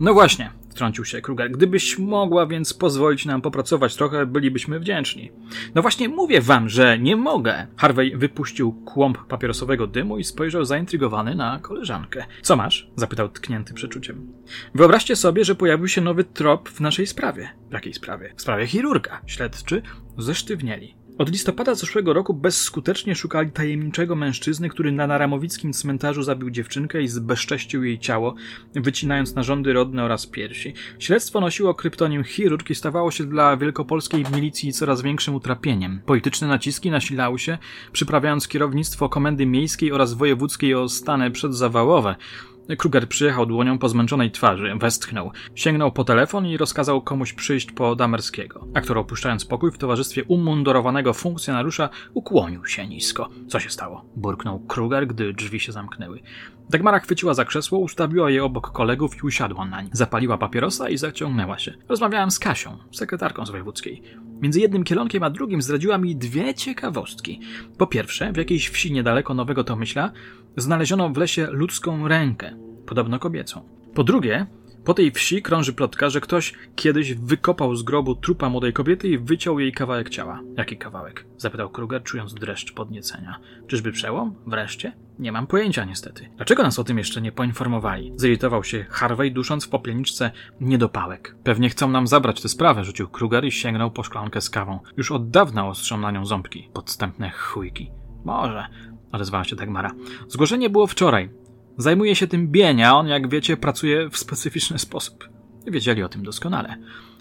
No 0.00 0.14
właśnie, 0.14 0.50
wtrącił 0.70 1.04
się 1.04 1.20
Kruger. 1.20 1.50
Gdybyś 1.50 1.98
mogła 1.98 2.46
więc 2.46 2.74
pozwolić 2.74 3.26
nam 3.26 3.42
popracować 3.42 3.96
trochę, 3.96 4.26
bylibyśmy 4.26 4.80
wdzięczni. 4.80 5.30
No 5.74 5.82
właśnie 5.82 6.08
mówię 6.08 6.40
wam, 6.40 6.68
że 6.68 6.98
nie 6.98 7.16
mogę. 7.16 7.66
Harvey 7.76 8.16
wypuścił 8.16 8.72
kłąb 8.72 9.18
papierosowego 9.26 9.86
dymu 9.86 10.18
i 10.18 10.24
spojrzał 10.24 10.64
zaintrygowany 10.64 11.34
na 11.34 11.58
koleżankę. 11.58 12.24
Co 12.42 12.56
masz? 12.56 12.90
zapytał 12.96 13.28
tknięty 13.28 13.74
przeczuciem. 13.74 14.32
Wyobraźcie 14.74 15.16
sobie, 15.16 15.44
że 15.44 15.54
pojawił 15.54 15.88
się 15.88 16.00
nowy 16.00 16.24
trop 16.24 16.68
w 16.68 16.80
naszej 16.80 17.06
sprawie. 17.06 17.48
W 17.70 17.72
jakiej 17.72 17.94
sprawie? 17.94 18.32
W 18.36 18.42
sprawie 18.42 18.66
chirurga. 18.66 19.20
Śledczy 19.26 19.82
zesztywnieli. 20.18 20.99
Od 21.20 21.28
listopada 21.28 21.74
zeszłego 21.74 22.12
roku 22.12 22.34
bezskutecznie 22.34 23.14
szukali 23.14 23.50
tajemniczego 23.50 24.16
mężczyzny, 24.16 24.68
który 24.68 24.92
na 24.92 25.06
naramowickim 25.06 25.72
cmentarzu 25.72 26.22
zabił 26.22 26.50
dziewczynkę 26.50 27.02
i 27.02 27.08
zbezcześcił 27.08 27.84
jej 27.84 27.98
ciało, 27.98 28.34
wycinając 28.74 29.34
narządy 29.34 29.72
rodne 29.72 30.04
oraz 30.04 30.26
piersi. 30.26 30.74
Śledztwo 30.98 31.40
nosiło 31.40 31.74
kryptonim 31.74 32.24
chirurg 32.24 32.70
i 32.70 32.74
stawało 32.74 33.10
się 33.10 33.24
dla 33.24 33.56
wielkopolskiej 33.56 34.24
milicji 34.34 34.72
coraz 34.72 35.02
większym 35.02 35.34
utrapieniem. 35.34 36.00
Polityczne 36.06 36.48
naciski 36.48 36.90
nasilały 36.90 37.38
się, 37.38 37.58
przyprawiając 37.92 38.48
kierownictwo 38.48 39.08
komendy 39.08 39.46
miejskiej 39.46 39.92
oraz 39.92 40.14
wojewódzkiej 40.14 40.74
o 40.74 40.88
stany 40.88 41.30
przedzawałowe. 41.30 42.16
Kruger 42.78 43.08
przyjechał 43.08 43.46
dłonią 43.46 43.78
po 43.78 43.88
zmęczonej 43.88 44.30
twarzy, 44.30 44.74
westchnął, 44.80 45.30
sięgnął 45.54 45.92
po 45.92 46.04
telefon 46.04 46.46
i 46.46 46.56
rozkazał 46.56 47.02
komuś 47.02 47.32
przyjść 47.32 47.72
po 47.72 47.96
Damerskiego. 47.96 48.66
Aktor 48.74 48.98
opuszczając 48.98 49.44
pokój 49.44 49.70
w 49.70 49.78
towarzystwie 49.78 50.24
umundurowanego 50.24 51.14
funkcjonariusza 51.14 51.88
ukłonił 52.14 52.66
się 52.66 52.88
nisko. 52.88 53.28
Co 53.48 53.60
się 53.60 53.70
stało? 53.70 54.04
Burknął 54.16 54.60
Kruger, 54.60 55.06
gdy 55.06 55.32
drzwi 55.32 55.60
się 55.60 55.72
zamknęły. 55.72 56.20
Dagmara 56.70 57.00
chwyciła 57.00 57.34
za 57.34 57.44
krzesło, 57.44 57.78
ustawiła 57.78 58.30
je 58.30 58.44
obok 58.44 58.70
kolegów 58.72 59.16
i 59.16 59.26
usiadła 59.26 59.64
nań. 59.64 59.88
Zapaliła 59.92 60.38
papierosa 60.38 60.88
i 60.88 60.96
zaciągnęła 60.96 61.58
się. 61.58 61.74
Rozmawiałem 61.88 62.30
z 62.30 62.38
Kasią, 62.38 62.78
sekretarką 62.92 63.46
z 63.46 63.50
wojewódzkiej. 63.50 64.02
Między 64.40 64.60
jednym 64.60 64.84
kielonkiem 64.84 65.22
a 65.22 65.30
drugim 65.30 65.62
zdradziła 65.62 65.98
mi 65.98 66.16
dwie 66.16 66.54
ciekawostki. 66.54 67.40
Po 67.78 67.86
pierwsze, 67.86 68.32
w 68.32 68.36
jakiejś 68.36 68.68
wsi 68.68 68.92
niedaleko 68.92 69.34
Nowego 69.34 69.64
Tomyśla 69.64 70.12
znaleziono 70.56 71.08
w 71.08 71.16
lesie 71.16 71.46
ludzką 71.50 72.08
rękę, 72.08 72.56
podobno 72.86 73.18
kobiecą. 73.18 73.62
Po 73.94 74.04
drugie, 74.04 74.46
po 74.84 74.94
tej 74.94 75.10
wsi 75.10 75.42
krąży 75.42 75.72
plotka, 75.72 76.10
że 76.10 76.20
ktoś 76.20 76.54
kiedyś 76.76 77.14
wykopał 77.14 77.76
z 77.76 77.82
grobu 77.82 78.14
trupa 78.14 78.48
młodej 78.48 78.72
kobiety 78.72 79.08
i 79.08 79.18
wyciął 79.18 79.60
jej 79.60 79.72
kawałek 79.72 80.10
ciała. 80.10 80.40
Jaki 80.56 80.76
kawałek? 80.76 81.26
zapytał 81.36 81.70
Kruger, 81.70 82.02
czując 82.02 82.34
dreszcz 82.34 82.72
podniecenia. 82.72 83.38
Czyżby 83.66 83.92
przełom? 83.92 84.34
Wreszcie? 84.46 84.92
Nie 85.18 85.32
mam 85.32 85.46
pojęcia 85.46 85.84
niestety. 85.84 86.28
Dlaczego 86.36 86.62
nas 86.62 86.78
o 86.78 86.84
tym 86.84 86.98
jeszcze 86.98 87.20
nie 87.22 87.32
poinformowali? 87.32 88.12
Zirytował 88.16 88.64
się 88.64 88.86
Harvey, 88.90 89.32
dusząc 89.32 89.64
w 89.64 89.68
popielniczce 89.68 90.30
niedopałek. 90.60 91.36
Pewnie 91.44 91.70
chcą 91.70 91.88
nam 91.88 92.06
zabrać 92.06 92.42
tę 92.42 92.48
sprawę, 92.48 92.84
rzucił 92.84 93.08
Kruger 93.08 93.44
i 93.44 93.52
sięgnął 93.52 93.90
po 93.90 94.02
szklankę 94.02 94.40
z 94.40 94.50
kawą. 94.50 94.78
Już 94.96 95.12
od 95.12 95.30
dawna 95.30 95.68
ostrzą 95.68 95.98
na 95.98 96.10
nią 96.10 96.26
ząbki. 96.26 96.68
Podstępne 96.72 97.30
chujki. 97.30 97.90
Może, 98.24 98.66
odezwała 99.12 99.44
się 99.44 99.56
Dagmara. 99.56 99.90
Zgłoszenie 100.28 100.70
było 100.70 100.86
wczoraj. 100.86 101.30
Zajmuje 101.76 102.16
się 102.16 102.26
tym 102.26 102.48
Bienia, 102.48 102.96
on 102.96 103.06
jak 103.06 103.28
wiecie 103.28 103.56
pracuje 103.56 104.10
w 104.10 104.18
specyficzny 104.18 104.78
sposób. 104.78 105.28
Wiedzieli 105.66 106.02
o 106.02 106.08
tym 106.08 106.22
doskonale. 106.22 106.76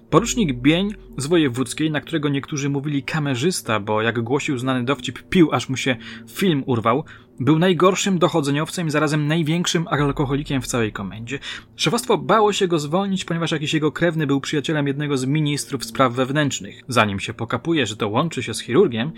Porucznik 0.09 0.61
Bień 0.61 0.93
z 1.17 1.27
wojewódzkiej, 1.27 1.91
na 1.91 2.01
którego 2.01 2.29
niektórzy 2.29 2.69
mówili 2.69 3.03
kamerzysta, 3.03 3.79
bo 3.79 4.01
jak 4.01 4.21
głosił 4.21 4.57
znany 4.57 4.83
dowcip, 4.83 5.23
pił 5.29 5.51
aż 5.51 5.69
mu 5.69 5.77
się 5.77 5.95
film 6.29 6.63
urwał, 6.65 7.03
był 7.39 7.59
najgorszym 7.59 8.19
dochodzeniowcem 8.19 8.87
i 8.87 8.91
zarazem 8.91 9.27
największym 9.27 9.87
alkoholikiem 9.87 10.61
w 10.61 10.67
całej 10.67 10.91
komendzie. 10.91 11.39
Szefostwo 11.75 12.17
bało 12.17 12.53
się 12.53 12.67
go 12.67 12.79
zwolnić, 12.79 13.25
ponieważ 13.25 13.51
jakiś 13.51 13.73
jego 13.73 13.91
krewny 13.91 14.27
był 14.27 14.41
przyjacielem 14.41 14.87
jednego 14.87 15.17
z 15.17 15.25
ministrów 15.25 15.85
spraw 15.85 16.13
wewnętrznych. 16.13 16.81
Zanim 16.87 17.19
się 17.19 17.33
pokapuje, 17.33 17.85
że 17.85 17.95
to 17.95 18.07
łączy 18.07 18.43
się 18.43 18.53
z 18.53 18.61
chirurgiem, 18.61 19.11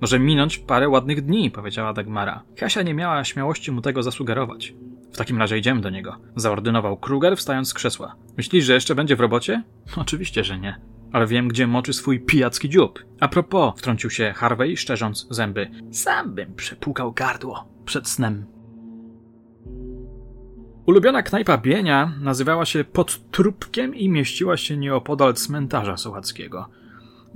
może 0.00 0.18
minąć 0.18 0.58
parę 0.58 0.88
ładnych 0.88 1.22
dni, 1.24 1.50
powiedziała 1.50 1.92
Dagmara. 1.92 2.42
Kasia 2.56 2.82
nie 2.82 2.94
miała 2.94 3.24
śmiałości 3.24 3.72
mu 3.72 3.80
tego 3.80 4.02
zasugerować. 4.02 4.74
W 5.12 5.16
takim 5.16 5.38
razie 5.38 5.58
idziemy 5.58 5.80
do 5.80 5.90
niego, 5.90 6.16
zaordynował 6.36 6.96
Kruger, 6.96 7.36
wstając 7.36 7.68
z 7.68 7.74
krzesła. 7.74 8.16
Myślisz, 8.36 8.64
że 8.64 8.74
jeszcze 8.74 8.94
będzie 8.94 9.16
w 9.16 9.20
robocie? 9.20 9.62
Oczywiście, 9.96 10.44
że 10.44 10.58
nie. 10.58 10.80
Ale 11.12 11.26
wiem, 11.26 11.48
gdzie 11.48 11.66
moczy 11.66 11.92
swój 11.92 12.20
pijacki 12.20 12.68
dziób. 12.68 13.04
A 13.20 13.28
propos, 13.28 13.74
wtrącił 13.76 14.10
się 14.10 14.32
Harvey, 14.36 14.76
szczerząc 14.76 15.26
zęby. 15.30 15.70
Sam 15.90 16.34
bym 16.34 16.54
przepłukał 16.54 17.12
gardło 17.12 17.68
przed 17.84 18.08
snem. 18.08 18.46
Ulubiona 20.86 21.22
knajpa 21.22 21.58
Bienia 21.58 22.12
nazywała 22.20 22.64
się 22.64 22.84
Pod 22.84 23.30
Trupkiem 23.30 23.94
i 23.94 24.08
mieściła 24.08 24.56
się 24.56 24.76
nieopodal 24.76 25.34
cmentarza 25.34 25.96
sołackiego. 25.96 26.68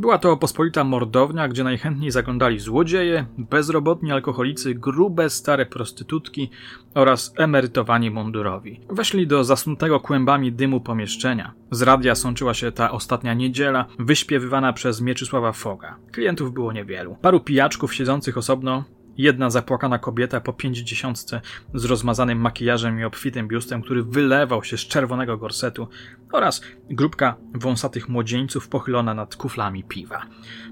Była 0.03 0.19
to 0.19 0.37
pospolita 0.37 0.85
mordownia, 0.85 1.49
gdzie 1.49 1.65
najchętniej 1.65 2.11
zaglądali 2.11 2.59
złodzieje, 2.59 3.27
bezrobotni 3.39 4.13
alkoholicy, 4.13 4.75
grube, 4.75 5.31
stare 5.31 5.67
prostytutki 5.67 6.51
oraz 6.95 7.35
emerytowani 7.37 8.11
mundurowi. 8.11 8.81
Weszli 8.91 9.27
do 9.27 9.45
zasnutego 9.45 10.01
kłębami 10.01 10.53
dymu 10.53 10.81
pomieszczenia. 10.81 11.53
Z 11.71 11.83
radia 11.83 12.15
sączyła 12.15 12.55
się 12.55 12.73
ta 12.73 12.91
ostatnia 12.91 13.35
niedziela, 13.35 13.87
wyśpiewywana 13.99 14.73
przez 14.73 15.01
Mieczysława 15.01 15.53
Foga. 15.53 15.97
Klientów 16.13 16.53
było 16.53 16.73
niewielu. 16.73 17.17
Paru 17.23 17.41
pijaczków 17.41 17.95
siedzących 17.95 18.39
osobno 18.39 18.85
Jedna 19.17 19.51
zapłakana 19.51 19.99
kobieta 19.99 20.41
po 20.41 20.53
pięćdziesiątce 20.53 21.41
z 21.75 21.85
rozmazanym 21.85 22.41
makijażem 22.41 23.01
i 23.01 23.05
obfitym 23.05 23.49
biustem, 23.49 23.83
który 23.83 24.03
wylewał 24.03 24.65
się 24.65 24.77
z 24.77 24.81
czerwonego 24.81 25.39
gorsetu 25.39 25.89
oraz 26.33 26.63
grupka 26.91 27.37
wąsatych 27.55 28.09
młodzieńców 28.09 28.69
pochylona 28.69 29.15
nad 29.15 29.37
kuflami 29.37 29.85
piwa. 29.85 30.23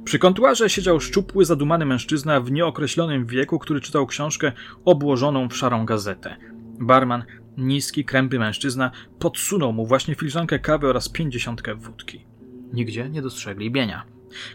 Przy 0.04 0.18
kontuarze 0.18 0.70
siedział 0.70 1.00
szczupły, 1.00 1.44
zadumany 1.44 1.86
mężczyzna 1.86 2.40
w 2.40 2.50
nieokreślonym 2.50 3.26
wieku, 3.26 3.58
który 3.58 3.80
czytał 3.80 4.06
książkę 4.06 4.52
obłożoną 4.84 5.48
w 5.48 5.56
szarą 5.56 5.86
gazetę. 5.86 6.36
Barman, 6.80 7.24
niski, 7.56 8.04
krępy 8.04 8.38
mężczyzna, 8.38 8.90
podsunął 9.18 9.72
mu 9.72 9.86
właśnie 9.86 10.14
filiżankę 10.14 10.58
kawy 10.58 10.88
oraz 10.88 11.08
pięćdziesiątkę 11.08 11.74
wódki. 11.74 12.26
Nigdzie 12.72 13.10
nie 13.10 13.22
dostrzegli 13.22 13.70
bienia. 13.70 14.04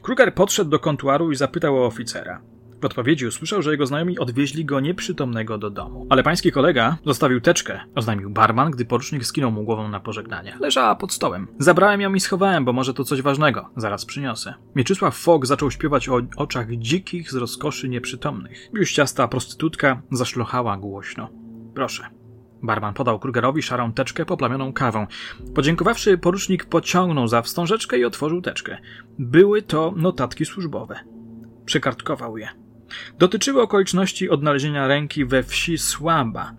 Kruger 0.02 0.34
podszedł 0.34 0.70
do 0.70 0.80
kontuaru 0.80 1.32
i 1.32 1.36
zapytał 1.36 1.78
o 1.78 1.86
oficera. 1.86 2.42
W 2.82 2.86
odpowiedzi 2.86 3.26
usłyszał, 3.26 3.62
że 3.62 3.72
jego 3.72 3.86
znajomi 3.86 4.20
odwieźli 4.20 4.66
go 4.66 4.80
nieprzytomnego 4.80 5.58
do 5.58 5.70
domu. 5.70 6.08
Ale 6.10 6.24
pański 6.24 6.52
kolega 6.52 6.98
zostawił 7.06 7.42
teczkę, 7.42 7.80
oznajmił 7.96 8.30
barman, 8.30 8.72
gdy 8.72 8.86
porucznik 8.86 9.26
skinął 9.26 9.52
mu 9.52 9.64
głową 9.64 9.88
na 9.88 10.00
pożegnanie. 10.00 10.58
Leżała 10.60 10.96
pod 10.96 11.14
stołem. 11.14 11.48
Zabrałem 11.60 12.02
ją 12.02 12.14
i 12.14 12.20
schowałem, 12.20 12.66
bo 12.66 12.74
może 12.74 12.94
to 12.94 13.04
coś 13.04 13.22
ważnego. 13.22 13.70
Zaraz 13.78 14.06
przyniosę. 14.06 14.54
Mieczysław 14.76 15.16
Fok 15.16 15.46
zaczął 15.46 15.72
śpiewać 15.72 16.10
o 16.10 16.22
oczach 16.38 16.72
dzikich 16.72 17.32
z 17.32 17.36
rozkoszy 17.36 17.90
nieprzytomnych. 17.90 18.70
Biuściasta 18.74 19.28
prostytutka 19.28 20.02
zaszlochała 20.12 20.78
głośno. 20.78 21.30
Proszę. 21.76 22.04
Barman 22.64 22.94
podał 22.94 23.20
Krugerowi 23.20 23.62
szarą 23.62 23.94
teczkę 23.94 24.26
poplamioną 24.26 24.74
kawą. 24.74 25.08
Podziękowawszy, 25.56 26.18
porucznik 26.18 26.66
pociągnął 26.66 27.28
za 27.28 27.42
wstążeczkę 27.42 27.98
i 27.98 28.06
otworzył 28.06 28.42
teczkę. 28.42 28.78
Były 29.20 29.62
to 29.62 29.94
notatki 29.96 30.46
służbowe. 30.46 31.00
Przekartkował 31.66 32.38
je. 32.38 32.65
Dotyczyły 33.20 33.62
okoliczności 33.62 34.30
odnalezienia 34.30 34.88
ręki 34.88 35.26
we 35.26 35.44
wsi 35.44 35.78
Słaba. 35.78 36.54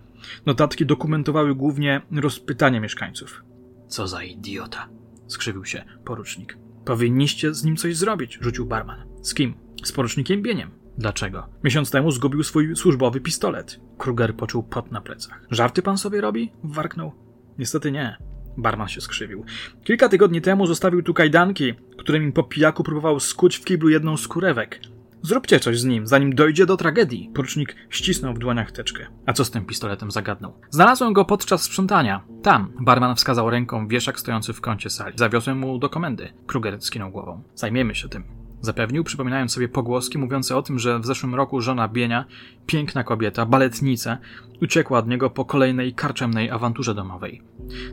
Notatki 0.45 0.85
dokumentowały 0.85 1.55
głównie 1.55 2.01
rozpytanie 2.11 2.79
mieszkańców. 2.79 3.43
Co 3.87 4.07
za 4.07 4.23
idiota, 4.23 4.89
skrzywił 5.27 5.65
się 5.65 5.83
porucznik. 6.05 6.57
Powinniście 6.85 7.53
z 7.53 7.63
nim 7.63 7.75
coś 7.75 7.95
zrobić, 7.95 8.37
rzucił 8.41 8.65
barman. 8.65 9.07
Z 9.21 9.33
kim? 9.33 9.55
Z 9.83 9.91
porucznikiem 9.91 10.41
Bieniem. 10.41 10.71
Dlaczego? 10.97 11.49
Miesiąc 11.63 11.91
temu 11.91 12.11
zgubił 12.11 12.43
swój 12.43 12.75
służbowy 12.75 13.21
pistolet. 13.21 13.79
Kruger 13.97 14.35
poczuł 14.35 14.63
pot 14.63 14.91
na 14.91 15.01
plecach. 15.01 15.45
Żarty 15.51 15.81
pan 15.81 15.97
sobie 15.97 16.21
robi? 16.21 16.51
Warknął. 16.63 17.11
Niestety 17.57 17.91
nie. 17.91 18.17
Barman 18.57 18.87
się 18.87 19.01
skrzywił. 19.01 19.45
Kilka 19.83 20.09
tygodni 20.09 20.41
temu 20.41 20.67
zostawił 20.67 21.03
tu 21.03 21.13
kajdanki, 21.13 21.73
którymi 21.97 22.31
po 22.31 22.43
pijaku 22.43 22.83
próbował 22.83 23.19
skuć 23.19 23.57
w 23.57 23.65
kiblu 23.65 23.89
jedną 23.89 24.17
z 24.17 24.27
kurewek. 24.27 24.79
Zróbcie 25.21 25.59
coś 25.59 25.79
z 25.79 25.85
nim, 25.85 26.07
zanim 26.07 26.35
dojdzie 26.35 26.65
do 26.65 26.77
tragedii. 26.77 27.31
Porucznik 27.33 27.75
ścisnął 27.89 28.33
w 28.33 28.39
dłoniach 28.39 28.71
teczkę. 28.71 29.07
A 29.25 29.33
co 29.33 29.45
z 29.45 29.51
tym 29.51 29.65
pistoletem 29.65 30.11
zagadnął? 30.11 30.53
Znalazłem 30.69 31.13
go 31.13 31.25
podczas 31.25 31.61
sprzątania. 31.61 32.23
Tam. 32.43 32.73
Barman 32.81 33.15
wskazał 33.15 33.49
ręką 33.49 33.87
wieszak 33.87 34.19
stojący 34.19 34.53
w 34.53 34.61
kącie 34.61 34.89
sali. 34.89 35.17
Zawiozłem 35.17 35.57
mu 35.57 35.79
do 35.79 35.89
komendy. 35.89 36.33
Kruger 36.47 36.81
skinął 36.81 37.11
głową. 37.11 37.43
Zajmiemy 37.55 37.95
się 37.95 38.09
tym. 38.09 38.23
Zapewnił, 38.61 39.03
przypominając 39.03 39.53
sobie 39.53 39.69
pogłoski 39.69 40.17
mówiące 40.17 40.57
o 40.57 40.61
tym, 40.61 40.79
że 40.79 40.99
w 40.99 41.05
zeszłym 41.05 41.35
roku 41.35 41.61
żona 41.61 41.87
Bienia, 41.87 42.25
piękna 42.65 43.03
kobieta, 43.03 43.45
baletnica, 43.45 44.17
uciekła 44.61 44.99
od 44.99 45.07
niego 45.07 45.29
po 45.29 45.45
kolejnej 45.45 45.93
karczemnej 45.93 46.49
awanturze 46.51 46.95
domowej. 46.95 47.41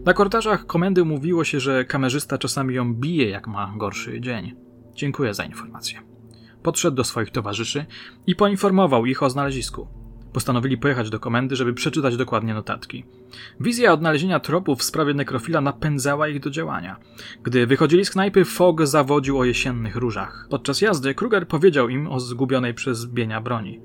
Na 0.04 0.14
korytarzach 0.14 0.66
komendy 0.66 1.04
mówiło 1.04 1.44
się, 1.44 1.60
że 1.60 1.84
kamerzysta 1.84 2.38
czasami 2.38 2.74
ją 2.74 2.94
bije, 2.94 3.28
jak 3.28 3.46
ma 3.46 3.74
gorszy 3.76 4.20
dzień. 4.20 4.56
Dziękuję 4.94 5.34
za 5.34 5.44
informację 5.44 6.13
podszedł 6.64 6.96
do 6.96 7.04
swoich 7.04 7.30
towarzyszy 7.30 7.86
i 8.26 8.34
poinformował 8.34 9.06
ich 9.06 9.22
o 9.22 9.30
znalezisku. 9.30 9.88
Postanowili 10.32 10.78
pojechać 10.78 11.10
do 11.10 11.20
komendy, 11.20 11.56
żeby 11.56 11.74
przeczytać 11.74 12.16
dokładnie 12.16 12.54
notatki. 12.54 13.04
Wizja 13.60 13.92
odnalezienia 13.92 14.40
tropów 14.40 14.78
w 14.80 14.82
sprawie 14.82 15.14
nekrofila 15.14 15.60
napędzała 15.60 16.28
ich 16.28 16.40
do 16.40 16.50
działania. 16.50 16.96
Gdy 17.42 17.66
wychodzili 17.66 18.04
z 18.04 18.10
knajpy, 18.10 18.44
Fogg 18.44 18.82
zawodził 18.82 19.38
o 19.38 19.44
jesiennych 19.44 19.96
różach. 19.96 20.46
Podczas 20.50 20.80
jazdy 20.80 21.14
Kruger 21.14 21.48
powiedział 21.48 21.88
im 21.88 22.08
o 22.08 22.20
zgubionej 22.20 22.74
przez 22.74 23.06
Bienia 23.06 23.40
broni. 23.40 23.80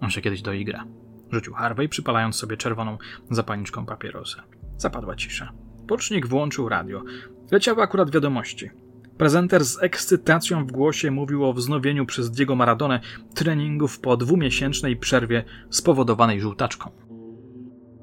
On 0.00 0.10
się 0.10 0.20
kiedyś 0.20 0.42
doigra. 0.42 0.84
Rzucił 1.32 1.54
Harvey, 1.54 1.88
przypalając 1.88 2.36
sobie 2.36 2.56
czerwoną 2.56 2.98
zapalniczką 3.30 3.86
papierosa. 3.86 4.42
Zapadła 4.76 5.16
cisza. 5.16 5.52
Pocznik 5.88 6.26
włączył 6.26 6.68
radio. 6.68 7.02
Leciały 7.50 7.82
akurat 7.82 8.10
wiadomości. 8.10 8.70
Prezenter 9.18 9.64
z 9.64 9.82
ekscytacją 9.82 10.66
w 10.66 10.72
głosie 10.72 11.10
mówił 11.10 11.44
o 11.44 11.52
wznowieniu 11.52 12.06
przez 12.06 12.30
Diego 12.30 12.56
Maradonę 12.56 13.00
treningów 13.34 14.00
po 14.00 14.16
dwumiesięcznej 14.16 14.96
przerwie 14.96 15.44
spowodowanej 15.70 16.40
żółtaczką. 16.40 16.90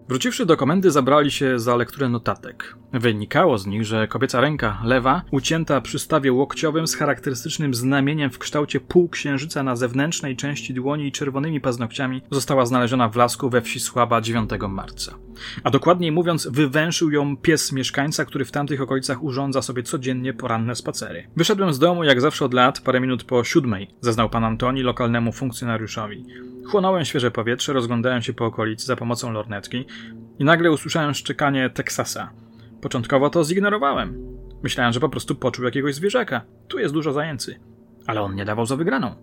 Wróciwszy 0.09 0.45
do 0.45 0.57
komendy, 0.57 0.91
zabrali 0.91 1.31
się 1.31 1.59
za 1.59 1.75
lekturę 1.75 2.09
notatek. 2.09 2.75
Wynikało 2.93 3.57
z 3.57 3.67
nich, 3.67 3.85
że 3.85 4.07
kobieca 4.07 4.41
ręka, 4.41 4.81
lewa, 4.83 5.21
ucięta 5.31 5.81
przy 5.81 5.99
stawie 5.99 6.33
łokciowym 6.33 6.87
z 6.87 6.95
charakterystycznym 6.95 7.73
znamieniem 7.73 8.29
w 8.29 8.39
kształcie 8.39 8.79
półksiężyca 8.79 9.63
na 9.63 9.75
zewnętrznej 9.75 10.35
części 10.35 10.73
dłoni 10.73 11.07
i 11.07 11.11
czerwonymi 11.11 11.61
paznokciami, 11.61 12.21
została 12.31 12.65
znaleziona 12.65 13.09
w 13.09 13.15
lasku 13.15 13.49
we 13.49 13.61
wsi 13.61 13.79
Słaba 13.79 14.21
9 14.21 14.49
marca. 14.69 15.15
A 15.63 15.69
dokładniej 15.69 16.11
mówiąc, 16.11 16.47
wywęszył 16.51 17.11
ją 17.11 17.37
pies 17.37 17.71
mieszkańca, 17.71 18.25
który 18.25 18.45
w 18.45 18.51
tamtych 18.51 18.81
okolicach 18.81 19.23
urządza 19.23 19.61
sobie 19.61 19.83
codziennie 19.83 20.33
poranne 20.33 20.75
spacery. 20.75 21.27
Wyszedłem 21.35 21.73
z 21.73 21.79
domu 21.79 22.03
jak 22.03 22.21
zawsze 22.21 22.45
od 22.45 22.53
lat, 22.53 22.81
parę 22.81 22.99
minut 22.99 23.23
po 23.23 23.43
siódmej, 23.43 23.87
zaznał 24.01 24.29
pan 24.29 24.43
Antoni 24.43 24.81
lokalnemu 24.81 25.31
funkcjonariuszowi. 25.31 26.25
Chłonąłem 26.69 27.05
świeże 27.05 27.31
powietrze, 27.31 27.73
rozglądałem 27.73 28.21
się 28.21 28.33
po 28.33 28.45
okolicy 28.45 28.85
za 28.85 28.95
pomocą 28.95 29.31
lornetki 29.31 29.85
i 30.39 30.43
nagle 30.43 30.71
usłyszałem 30.71 31.13
szczekanie 31.13 31.69
Teksasa. 31.69 32.33
Początkowo 32.81 33.29
to 33.29 33.43
zignorowałem. 33.43 34.37
Myślałem, 34.63 34.93
że 34.93 34.99
po 34.99 35.09
prostu 35.09 35.35
poczuł 35.35 35.65
jakiegoś 35.65 35.95
zwierzaka. 35.95 36.41
Tu 36.67 36.79
jest 36.79 36.93
dużo 36.93 37.13
zajęcy. 37.13 37.59
Ale 38.07 38.21
on 38.21 38.35
nie 38.35 38.45
dawał 38.45 38.65
za 38.65 38.75
wygraną. 38.75 39.15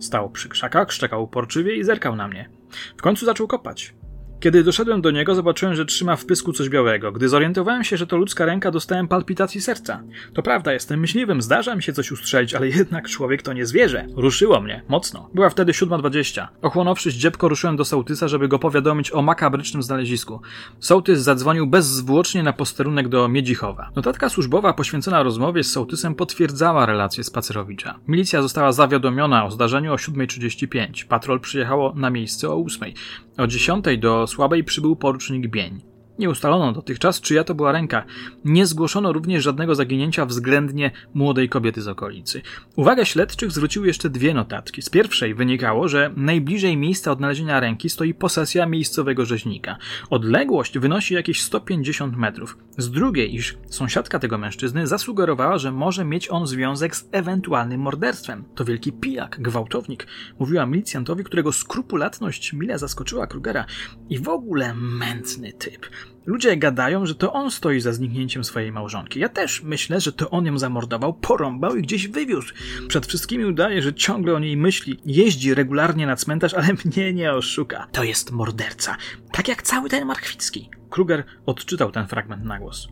Stał 0.00 0.30
przy 0.30 0.48
krzakach, 0.48 0.92
szczekał 0.92 1.22
uporczywie 1.22 1.76
i 1.76 1.84
zerkał 1.84 2.16
na 2.16 2.28
mnie. 2.28 2.50
W 2.96 3.02
końcu 3.02 3.26
zaczął 3.26 3.46
kopać. 3.46 3.94
Kiedy 4.40 4.64
doszedłem 4.64 5.00
do 5.00 5.10
niego, 5.10 5.34
zobaczyłem, 5.34 5.74
że 5.74 5.84
trzyma 5.84 6.16
w 6.16 6.26
pysku 6.26 6.52
coś 6.52 6.68
białego. 6.68 7.12
Gdy 7.12 7.28
zorientowałem 7.28 7.84
się, 7.84 7.96
że 7.96 8.06
to 8.06 8.16
ludzka 8.16 8.44
ręka, 8.44 8.70
dostałem 8.70 9.08
palpitacji 9.08 9.60
serca. 9.60 10.02
To 10.34 10.42
prawda, 10.42 10.72
jestem 10.72 11.00
myśliwym, 11.00 11.42
zdarza 11.42 11.76
mi 11.76 11.82
się 11.82 11.92
coś 11.92 12.12
ustrzelić, 12.12 12.54
ale 12.54 12.68
jednak 12.68 13.08
człowiek 13.08 13.42
to 13.42 13.52
nie 13.52 13.66
zwierzę. 13.66 14.06
Ruszyło 14.16 14.60
mnie, 14.60 14.82
mocno. 14.88 15.30
Była 15.34 15.50
wtedy 15.50 15.72
7.20. 15.72 16.46
Ochłonąwszy 16.62 17.10
zdziepko, 17.10 17.48
ruszyłem 17.48 17.76
do 17.76 17.84
sołtysa, 17.84 18.28
żeby 18.28 18.48
go 18.48 18.58
powiadomić 18.58 19.12
o 19.12 19.22
makabrycznym 19.22 19.82
znalezisku. 19.82 20.40
Sołtys 20.80 21.20
zadzwonił 21.20 21.66
bezzwłocznie 21.66 22.42
na 22.42 22.52
posterunek 22.52 23.08
do 23.08 23.28
Miedzichowa. 23.28 23.90
Notatka 23.96 24.28
służbowa 24.28 24.72
poświęcona 24.72 25.22
rozmowie 25.22 25.64
z 25.64 25.72
sołtysem 25.72 26.14
potwierdzała 26.14 26.86
relację 26.86 27.24
Spacerowicza. 27.24 27.98
Milicja 28.08 28.42
została 28.42 28.72
zawiadomiona 28.72 29.44
o 29.44 29.50
zdarzeniu 29.50 29.92
o 29.92 29.96
7.35. 29.96 31.06
Patrol 31.06 31.40
przyjechało 31.40 31.92
na 31.96 32.10
miejsce 32.10 32.50
o 32.50 32.56
8.00. 32.56 33.25
O 33.38 33.42
10.00 33.42 33.98
do 33.98 34.26
Słabej 34.26 34.64
przybył 34.64 34.96
porucznik 34.96 35.48
Bień. 35.48 35.95
Nie 36.18 36.30
ustalono 36.30 36.72
dotychczas, 36.72 37.20
czyja 37.20 37.44
to 37.44 37.54
była 37.54 37.72
ręka. 37.72 38.04
Nie 38.44 38.66
zgłoszono 38.66 39.12
również 39.12 39.44
żadnego 39.44 39.74
zaginięcia 39.74 40.26
względnie 40.26 40.90
młodej 41.14 41.48
kobiety 41.48 41.82
z 41.82 41.88
okolicy. 41.88 42.42
Uwagę 42.76 43.06
śledczych 43.06 43.52
zwróciły 43.52 43.86
jeszcze 43.86 44.10
dwie 44.10 44.34
notatki. 44.34 44.82
Z 44.82 44.90
pierwszej 44.90 45.34
wynikało, 45.34 45.88
że 45.88 46.12
najbliżej 46.16 46.76
miejsca 46.76 47.12
odnalezienia 47.12 47.60
ręki 47.60 47.90
stoi 47.90 48.14
posesja 48.14 48.66
miejscowego 48.66 49.24
rzeźnika. 49.24 49.76
Odległość 50.10 50.78
wynosi 50.78 51.14
jakieś 51.14 51.42
150 51.42 52.16
metrów. 52.16 52.58
Z 52.78 52.90
drugiej, 52.90 53.34
iż 53.34 53.58
sąsiadka 53.70 54.18
tego 54.18 54.38
mężczyzny 54.38 54.86
zasugerowała, 54.86 55.58
że 55.58 55.72
może 55.72 56.04
mieć 56.04 56.30
on 56.30 56.46
związek 56.46 56.96
z 56.96 57.08
ewentualnym 57.12 57.80
morderstwem. 57.80 58.44
To 58.54 58.64
wielki 58.64 58.92
pijak, 58.92 59.36
gwałtownik, 59.40 60.06
mówiła 60.38 60.66
milicjantowi, 60.66 61.24
którego 61.24 61.52
skrupulatność 61.52 62.52
mile 62.52 62.78
zaskoczyła 62.78 63.26
Krugera. 63.26 63.64
I 64.08 64.18
w 64.18 64.28
ogóle 64.28 64.74
mętny 64.74 65.52
typ. 65.52 65.86
Ludzie 66.26 66.56
gadają, 66.56 67.06
że 67.06 67.14
to 67.14 67.32
on 67.32 67.50
stoi 67.50 67.80
za 67.80 67.92
zniknięciem 67.92 68.44
swojej 68.44 68.72
małżonki. 68.72 69.20
Ja 69.20 69.28
też 69.28 69.62
myślę, 69.62 70.00
że 70.00 70.12
to 70.12 70.30
on 70.30 70.46
ją 70.46 70.58
zamordował, 70.58 71.14
porąbał 71.14 71.76
i 71.76 71.82
gdzieś 71.82 72.08
wywiózł. 72.08 72.54
Przed 72.88 73.06
wszystkimi 73.06 73.44
udaje, 73.44 73.82
że 73.82 73.94
ciągle 73.94 74.34
o 74.34 74.38
niej 74.38 74.56
myśli. 74.56 75.00
Jeździ 75.04 75.54
regularnie 75.54 76.06
na 76.06 76.16
cmentarz, 76.16 76.54
ale 76.54 76.68
mnie 76.84 77.12
nie 77.12 77.32
oszuka. 77.32 77.86
To 77.92 78.04
jest 78.04 78.30
morderca. 78.30 78.96
Tak 79.32 79.48
jak 79.48 79.62
cały 79.62 79.88
ten 79.88 80.06
Markwicki. 80.06 80.70
Kruger 80.90 81.24
odczytał 81.46 81.92
ten 81.92 82.06
fragment 82.06 82.44
na 82.44 82.58
głos. 82.58 82.88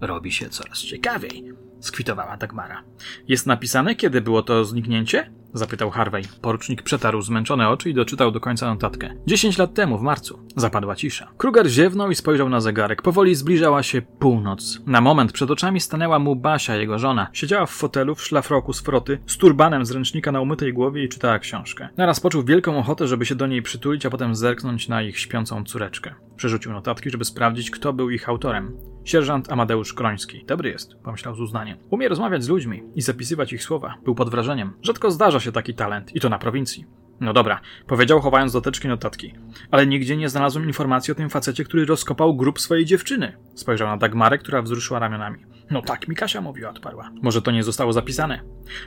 Robi 0.00 0.32
się 0.32 0.48
coraz 0.48 0.78
ciekawiej, 0.78 1.52
skwitowała 1.80 2.36
Dagmara. 2.36 2.84
Jest 3.28 3.46
napisane, 3.46 3.94
kiedy 3.94 4.20
było 4.20 4.42
to 4.42 4.64
zniknięcie? 4.64 5.30
Zapytał 5.54 5.90
Harvey. 5.90 6.22
Porucznik 6.42 6.82
przetarł 6.82 7.22
zmęczone 7.22 7.68
oczy 7.68 7.90
i 7.90 7.94
doczytał 7.94 8.30
do 8.30 8.40
końca 8.40 8.66
notatkę. 8.66 9.14
Dziesięć 9.26 9.58
lat 9.58 9.74
temu, 9.74 9.98
w 9.98 10.02
marcu. 10.02 10.38
Zapadła 10.56 10.96
cisza. 10.96 11.28
Kruger 11.38 11.68
ziewnął 11.68 12.10
i 12.10 12.14
spojrzał 12.14 12.48
na 12.48 12.60
zegarek. 12.60 13.02
Powoli 13.02 13.34
zbliżała 13.34 13.82
się 13.82 14.02
północ. 14.02 14.80
Na 14.86 15.00
moment 15.00 15.32
przed 15.32 15.50
oczami 15.50 15.80
stanęła 15.80 16.18
mu 16.18 16.36
Basia, 16.36 16.76
jego 16.76 16.98
żona. 16.98 17.28
Siedziała 17.32 17.66
w 17.66 17.70
fotelu 17.70 18.14
w 18.14 18.22
szlafroku 18.22 18.72
z 18.72 18.80
froty, 18.80 19.18
z 19.26 19.36
turbanem 19.36 19.86
z 19.86 19.90
ręcznika 19.90 20.32
na 20.32 20.40
umytej 20.40 20.72
głowie 20.72 21.04
i 21.04 21.08
czytała 21.08 21.38
książkę. 21.38 21.88
Naraz 21.96 22.20
poczuł 22.20 22.42
wielką 22.42 22.78
ochotę, 22.78 23.08
żeby 23.08 23.26
się 23.26 23.34
do 23.34 23.46
niej 23.46 23.62
przytulić, 23.62 24.06
a 24.06 24.10
potem 24.10 24.34
zerknąć 24.34 24.88
na 24.88 25.02
ich 25.02 25.18
śpiącą 25.18 25.64
córeczkę. 25.64 26.14
Przerzucił 26.36 26.72
notatki, 26.72 27.10
żeby 27.10 27.24
sprawdzić, 27.24 27.70
kto 27.70 27.92
był 27.92 28.10
ich 28.10 28.28
autorem. 28.28 28.76
Sierżant 29.04 29.52
Amadeusz 29.52 29.94
Kroński. 29.94 30.44
Dobry 30.46 30.70
jest, 30.70 30.94
pomyślał 31.02 31.34
z 31.34 31.40
uznaniem. 31.40 31.78
Umie 31.90 32.08
rozmawiać 32.08 32.44
z 32.44 32.48
ludźmi 32.48 32.82
i 32.94 33.02
zapisywać 33.02 33.52
ich 33.52 33.62
słowa. 33.62 33.94
Był 34.04 34.14
pod 34.14 34.30
wrażeniem. 34.30 34.72
Rzadko 34.82 35.10
zdarza 35.10 35.40
się 35.40 35.52
taki 35.52 35.74
talent, 35.74 36.16
i 36.16 36.20
to 36.20 36.28
na 36.28 36.38
prowincji. 36.38 36.86
No 37.20 37.32
dobra, 37.32 37.60
powiedział, 37.86 38.20
chowając 38.20 38.52
do 38.52 38.60
teczki 38.60 38.88
notatki. 38.88 39.34
Ale 39.70 39.86
nigdzie 39.86 40.16
nie 40.16 40.28
znalazłem 40.28 40.66
informacji 40.66 41.12
o 41.12 41.14
tym 41.14 41.30
facecie, 41.30 41.64
który 41.64 41.84
rozkopał 41.84 42.36
grób 42.36 42.60
swojej 42.60 42.84
dziewczyny. 42.84 43.36
Spojrzał 43.54 43.88
na 43.88 43.96
Dagmarę, 43.96 44.38
która 44.38 44.62
wzruszyła 44.62 44.98
ramionami. 44.98 45.38
No 45.70 45.82
tak 45.82 46.08
mi 46.08 46.16
Kasia 46.16 46.40
mówiła, 46.40 46.70
odparła. 46.70 47.10
Może 47.22 47.42
to 47.42 47.50
nie 47.50 47.62
zostało 47.62 47.92
zapisane. 47.92 48.40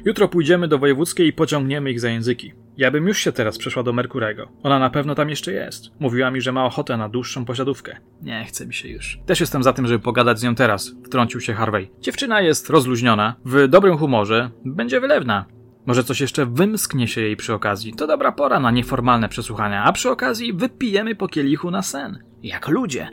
Jutro 0.06 0.28
pójdziemy 0.28 0.68
do 0.68 0.80
wojewódzkiej 0.80 1.28
i 1.28 1.34
pociągniemy 1.34 1.92
ich 1.92 2.00
za 2.00 2.10
języki. 2.10 2.54
Ja 2.78 2.92
bym 2.92 3.08
już 3.08 3.18
się 3.18 3.32
teraz 3.32 3.58
przeszła 3.58 3.84
do 3.84 3.94
Merkurego. 3.94 4.48
Ona 4.64 4.80
na 4.80 4.90
pewno 4.90 5.16
tam 5.16 5.30
jeszcze 5.30 5.54
jest. 5.54 5.84
Mówiła 6.00 6.32
mi, 6.32 6.42
że 6.42 6.52
ma 6.52 6.66
ochotę 6.66 6.98
na 6.98 7.10
dłuższą 7.10 7.46
posiadówkę. 7.46 7.98
Nie 8.22 8.46
chce 8.46 8.68
mi 8.68 8.74
się 8.74 8.90
już. 8.90 9.20
Też 9.26 9.40
jestem 9.40 9.64
za 9.64 9.74
tym, 9.74 9.88
żeby 9.88 10.00
pogadać 10.00 10.40
z 10.40 10.44
nią 10.44 10.56
teraz, 10.56 10.96
wtrącił 11.06 11.42
się 11.42 11.54
Harvey. 11.54 11.90
Dziewczyna 12.00 12.42
jest 12.42 12.70
rozluźniona, 12.70 13.36
w 13.46 13.68
dobrym 13.68 13.98
humorze, 13.98 14.50
będzie 14.66 15.00
wylewna. 15.00 15.46
Może 15.86 16.04
coś 16.04 16.22
jeszcze 16.22 16.46
wymsknie 16.46 17.08
się 17.08 17.22
jej 17.22 17.38
przy 17.38 17.54
okazji. 17.54 17.94
To 17.94 18.08
dobra 18.08 18.32
pora 18.32 18.60
na 18.60 18.72
nieformalne 18.72 19.30
przesłuchania, 19.30 19.84
a 19.84 19.92
przy 19.92 20.10
okazji 20.10 20.54
wypijemy 20.54 21.16
po 21.16 21.28
kielichu 21.28 21.72
na 21.72 21.82
sen. 21.82 22.20
Jak 22.44 22.68
ludzie. 22.68 23.10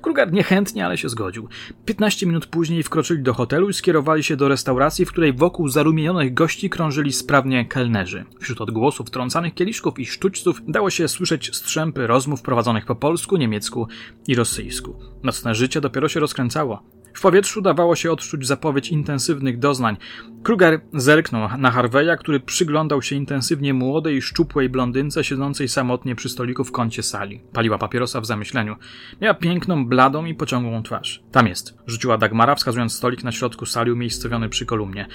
Kruger 0.00 0.32
niechętnie, 0.32 0.86
ale 0.86 0.98
się 0.98 1.08
zgodził. 1.08 1.48
15 1.84 2.26
minut 2.26 2.46
później 2.46 2.82
wkroczyli 2.82 3.22
do 3.22 3.34
hotelu 3.34 3.68
i 3.68 3.74
skierowali 3.74 4.22
się 4.22 4.36
do 4.36 4.48
restauracji, 4.48 5.04
w 5.04 5.12
której 5.12 5.32
wokół 5.32 5.68
zarumienionych 5.68 6.34
gości 6.34 6.70
krążyli 6.70 7.12
sprawnie 7.12 7.64
kelnerzy. 7.64 8.24
Wśród 8.40 8.60
odgłosów 8.60 9.10
trącanych 9.10 9.54
kieliszków 9.54 9.98
i 9.98 10.06
sztućców 10.06 10.60
dało 10.68 10.90
się 10.90 11.08
słyszeć 11.08 11.56
strzępy 11.56 12.06
rozmów 12.06 12.42
prowadzonych 12.42 12.86
po 12.86 12.94
polsku, 12.94 13.36
niemiecku 13.36 13.88
i 14.28 14.34
rosyjsku. 14.34 14.94
Nocne 15.22 15.54
życie 15.54 15.80
dopiero 15.80 16.08
się 16.08 16.20
rozkręcało. 16.20 17.01
W 17.14 17.20
powietrzu 17.20 17.62
dawało 17.62 17.96
się 17.96 18.12
odczuć 18.12 18.46
zapowiedź 18.46 18.88
intensywnych 18.88 19.58
doznań. 19.58 19.96
Kruger 20.42 20.80
zerknął 20.94 21.48
na 21.58 21.70
Harveya, 21.70 22.18
który 22.18 22.40
przyglądał 22.40 23.02
się 23.02 23.16
intensywnie 23.16 23.74
młodej, 23.74 24.22
szczupłej 24.22 24.68
blondynce 24.68 25.24
siedzącej 25.24 25.68
samotnie 25.68 26.14
przy 26.14 26.28
stoliku 26.28 26.64
w 26.64 26.72
kącie 26.72 27.02
sali. 27.02 27.40
Paliła 27.52 27.78
papierosa 27.78 28.20
w 28.20 28.26
zamyśleniu. 28.26 28.76
Miała 29.20 29.34
piękną, 29.34 29.86
bladą 29.86 30.24
i 30.24 30.34
pociągłą 30.34 30.82
twarz. 30.82 31.22
Tam 31.32 31.46
jest, 31.46 31.78
rzuciła 31.86 32.18
Dagmara, 32.18 32.54
wskazując 32.54 32.92
stolik 32.92 33.24
na 33.24 33.32
środku 33.32 33.66
sali 33.66 33.92
umiejscowiony 33.92 34.48
przy 34.48 34.66
kolumnie. 34.66 35.08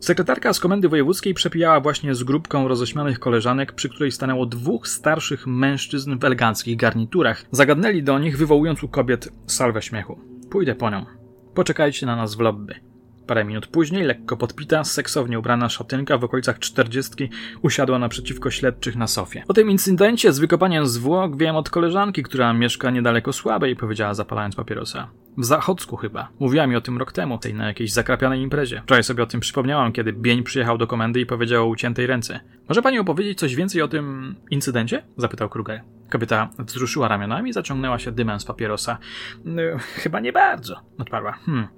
Sekretarka 0.00 0.52
z 0.52 0.60
komendy 0.60 0.88
wojewódzkiej 0.88 1.34
przepijała 1.34 1.80
właśnie 1.80 2.14
z 2.14 2.24
grupką 2.24 2.68
roześmianych 2.68 3.18
koleżanek, 3.18 3.72
przy 3.72 3.88
której 3.88 4.12
stanęło 4.12 4.46
dwóch 4.46 4.88
starszych 4.88 5.46
mężczyzn 5.46 6.18
w 6.18 6.24
eleganckich 6.24 6.76
garniturach. 6.76 7.44
Zagadnęli 7.50 8.02
do 8.02 8.18
nich, 8.18 8.38
wywołując 8.38 8.82
u 8.82 8.88
kobiet 8.88 9.28
salwę 9.46 9.82
śmiechu. 9.82 10.20
Pójdę 10.50 10.74
po 10.74 10.90
nią. 10.90 11.23
Poczekajcie 11.54 12.06
na 12.06 12.16
nas 12.16 12.34
w 12.34 12.40
lobby. 12.40 12.74
Parę 13.26 13.44
minut 13.44 13.66
później, 13.66 14.04
lekko 14.04 14.36
podpita, 14.36 14.84
seksownie 14.84 15.38
ubrana 15.38 15.68
szatynka 15.68 16.18
w 16.18 16.24
okolicach 16.24 16.58
czterdziestki 16.58 17.28
usiadła 17.62 17.98
naprzeciwko 17.98 18.50
śledczych 18.50 18.96
na 18.96 19.06
sofie. 19.06 19.44
O 19.48 19.54
tym 19.54 19.70
incydencie 19.70 20.32
z 20.32 20.38
wykopaniem 20.38 20.86
zwłok 20.86 21.36
wiem 21.36 21.56
od 21.56 21.70
koleżanki, 21.70 22.22
która 22.22 22.52
mieszka 22.52 22.90
niedaleko 22.90 23.32
Słabej, 23.32 23.76
powiedziała 23.76 24.14
zapalając 24.14 24.56
papierosa. 24.56 25.08
W 25.38 25.44
Zachodzku 25.44 25.96
chyba. 25.96 26.28
Mówiła 26.40 26.66
mi 26.66 26.76
o 26.76 26.80
tym 26.80 26.98
rok 26.98 27.12
temu, 27.12 27.38
tej 27.38 27.54
na 27.54 27.66
jakiejś 27.66 27.92
zakrapianej 27.92 28.40
imprezie. 28.40 28.82
Wczoraj 28.84 29.04
sobie 29.04 29.22
o 29.22 29.26
tym 29.26 29.40
przypomniałam, 29.40 29.92
kiedy 29.92 30.12
Bień 30.12 30.42
przyjechał 30.42 30.78
do 30.78 30.86
komendy 30.86 31.20
i 31.20 31.26
powiedział 31.26 31.64
o 31.64 31.68
uciętej 31.68 32.06
ręce. 32.06 32.40
Może 32.68 32.82
pani 32.82 32.98
opowiedzieć 32.98 33.38
coś 33.38 33.54
więcej 33.54 33.82
o 33.82 33.88
tym 33.88 34.34
incydencie? 34.50 35.02
Zapytał 35.16 35.48
Kruger. 35.48 35.80
Kobieta 36.10 36.48
wzruszyła 36.58 37.08
ramionami 37.08 37.50
i 37.50 37.52
zaciągnęła 37.52 37.98
się 37.98 38.12
dymem 38.12 38.40
z 38.40 38.44
papierosa. 38.44 38.98
No, 39.44 39.62
chyba 39.78 40.20
nie 40.20 40.32
bardzo, 40.32 40.80
odparła. 40.98 41.32
Hmm. 41.32 41.68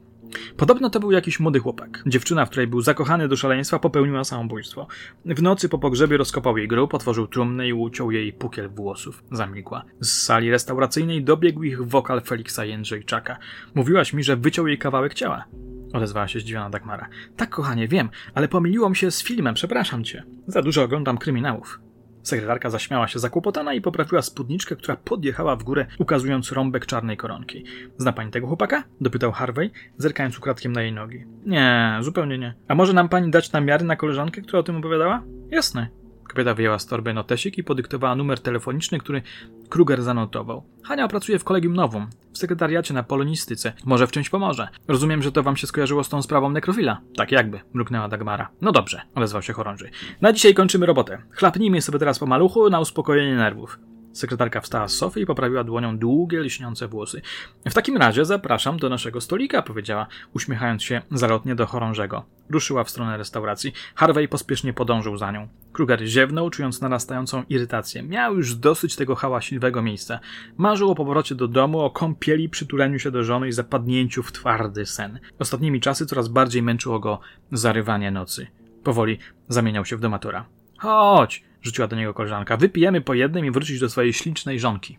Podobno 0.56 0.90
to 0.90 1.00
był 1.00 1.12
jakiś 1.12 1.40
młody 1.40 1.58
chłopak. 1.58 2.02
Dziewczyna, 2.06 2.46
w 2.46 2.50
której 2.50 2.66
był 2.66 2.80
zakochany 2.80 3.28
do 3.28 3.36
szaleństwa, 3.36 3.78
popełniła 3.78 4.24
samobójstwo. 4.24 4.86
W 5.24 5.42
nocy 5.42 5.68
po 5.68 5.78
pogrzebie 5.78 6.16
rozkopał 6.16 6.58
jej 6.58 6.68
grób, 6.68 6.94
otworzył 6.94 7.26
trumnę 7.26 7.68
i 7.68 7.72
uciął 7.72 8.10
jej 8.10 8.32
pukiel 8.32 8.68
włosów. 8.68 9.24
Zamilkła. 9.32 9.84
Z 10.00 10.22
sali 10.22 10.50
restauracyjnej 10.50 11.24
dobiegł 11.24 11.62
ich 11.62 11.86
wokal 11.86 12.20
Feliksa 12.20 12.64
Jędrzejczaka. 12.64 13.38
Mówiłaś 13.74 14.12
mi, 14.12 14.24
że 14.24 14.36
wyciął 14.36 14.66
jej 14.66 14.78
kawałek 14.78 15.14
ciała. 15.14 15.44
Odezwała 15.92 16.28
się 16.28 16.40
zdziwiona 16.40 16.70
Dagmara. 16.70 17.08
Tak, 17.36 17.50
kochanie, 17.50 17.88
wiem, 17.88 18.08
ale 18.34 18.48
pomyliło 18.48 18.90
mi 18.90 18.96
się 18.96 19.10
z 19.10 19.22
filmem, 19.22 19.54
przepraszam 19.54 20.04
cię. 20.04 20.24
Za 20.46 20.62
dużo 20.62 20.82
oglądam 20.82 21.18
kryminałów. 21.18 21.85
Sekretarka 22.26 22.70
zaśmiała 22.70 23.08
się 23.08 23.18
zakłopotana 23.18 23.74
i 23.74 23.80
poprawiła 23.80 24.22
spódniczkę, 24.22 24.76
która 24.76 24.96
podjechała 24.96 25.56
w 25.56 25.62
górę, 25.62 25.86
ukazując 25.98 26.52
rąbek 26.52 26.86
czarnej 26.86 27.16
koronki. 27.16 27.64
Zna 27.98 28.12
pani 28.12 28.30
tego 28.30 28.46
chłopaka? 28.46 28.84
dopytał 29.00 29.32
Harvey, 29.32 29.70
zerkając 29.98 30.38
ukradkiem 30.38 30.72
na 30.72 30.82
jej 30.82 30.92
nogi. 30.92 31.24
Nie, 31.44 31.98
zupełnie 32.00 32.38
nie. 32.38 32.54
A 32.68 32.74
może 32.74 32.92
nam 32.92 33.08
pani 33.08 33.30
dać 33.30 33.52
namiary 33.52 33.84
na 33.84 33.96
koleżankę, 33.96 34.40
która 34.42 34.58
o 34.58 34.62
tym 34.62 34.76
opowiadała? 34.76 35.22
Jasne. 35.50 35.88
Kobieta 36.28 36.54
wyjęła 36.54 36.78
z 36.78 36.86
torby 36.86 37.14
notesik 37.14 37.58
i 37.58 37.64
podyktowała 37.64 38.16
numer 38.16 38.40
telefoniczny, 38.40 38.98
który 38.98 39.22
Kruger 39.68 40.02
zanotował. 40.02 40.62
Hania 40.84 41.08
pracuje 41.08 41.38
w 41.38 41.44
kolegium 41.44 41.74
nową, 41.74 42.06
w 42.36 42.38
sekretariacie 42.38 42.94
na 42.94 43.02
polonistyce. 43.02 43.72
Może 43.84 44.06
w 44.06 44.10
czymś 44.10 44.30
pomoże. 44.30 44.68
Rozumiem, 44.88 45.22
że 45.22 45.32
to 45.32 45.42
wam 45.42 45.56
się 45.56 45.66
skojarzyło 45.66 46.04
z 46.04 46.08
tą 46.08 46.22
sprawą 46.22 46.50
nekrofila. 46.50 47.00
Tak 47.16 47.32
jakby, 47.32 47.60
mruknęła 47.72 48.08
Dagmara. 48.08 48.48
No 48.60 48.72
dobrze, 48.72 49.02
odezwał 49.14 49.42
się 49.42 49.52
chorąży. 49.52 49.90
Na 50.20 50.32
dzisiaj 50.32 50.54
kończymy 50.54 50.86
robotę. 50.86 51.18
Chlapnijmy 51.30 51.82
sobie 51.82 51.98
teraz 51.98 52.18
po 52.18 52.26
maluchu 52.26 52.70
na 52.70 52.80
uspokojenie 52.80 53.36
nerwów. 53.36 53.78
Sekretarka 54.16 54.60
wstała 54.60 54.88
z 54.88 54.92
sofy 54.92 55.20
i 55.20 55.26
poprawiła 55.26 55.64
dłonią 55.64 55.98
długie, 55.98 56.40
lśniące 56.40 56.88
włosy. 56.88 57.22
W 57.66 57.74
takim 57.74 57.96
razie 57.96 58.24
zapraszam 58.24 58.78
do 58.78 58.88
naszego 58.88 59.20
stolika, 59.20 59.62
powiedziała, 59.62 60.06
uśmiechając 60.32 60.82
się 60.82 61.02
zalotnie 61.10 61.54
do 61.54 61.66
chorążego. 61.66 62.24
Ruszyła 62.50 62.84
w 62.84 62.90
stronę 62.90 63.16
restauracji. 63.16 63.72
Harvey 63.94 64.28
pospiesznie 64.28 64.72
podążył 64.72 65.16
za 65.16 65.32
nią. 65.32 65.48
Kruger 65.72 66.06
ziewnął, 66.06 66.50
czując 66.50 66.80
narastającą 66.80 67.42
irytację. 67.48 68.02
Miał 68.02 68.36
już 68.36 68.54
dosyć 68.54 68.96
tego 68.96 69.14
hałaśliwego 69.14 69.82
miejsca. 69.82 70.20
Marzył 70.56 70.90
o 70.90 70.94
powrocie 70.94 71.34
do 71.34 71.48
domu, 71.48 71.80
o 71.80 71.90
kąpieli, 71.90 72.48
przytuleniu 72.48 72.98
się 72.98 73.10
do 73.10 73.24
żony 73.24 73.48
i 73.48 73.52
zapadnięciu 73.52 74.22
w 74.22 74.32
twardy 74.32 74.86
sen. 74.86 75.18
Ostatnimi 75.38 75.80
czasy 75.80 76.06
coraz 76.06 76.28
bardziej 76.28 76.62
męczyło 76.62 77.00
go 77.00 77.20
zarywanie 77.52 78.10
nocy. 78.10 78.46
Powoli 78.84 79.18
zamieniał 79.48 79.84
się 79.84 79.96
w 79.96 80.00
domatora. 80.00 80.44
Chodź, 80.78 81.44
rzuciła 81.66 81.88
do 81.88 81.96
niego 81.96 82.14
koleżanka. 82.14 82.56
Wypijemy 82.56 83.00
po 83.00 83.14
jednym 83.14 83.46
i 83.46 83.50
wrócić 83.50 83.80
do 83.80 83.88
swojej 83.88 84.12
ślicznej 84.12 84.60
żonki. 84.60 84.98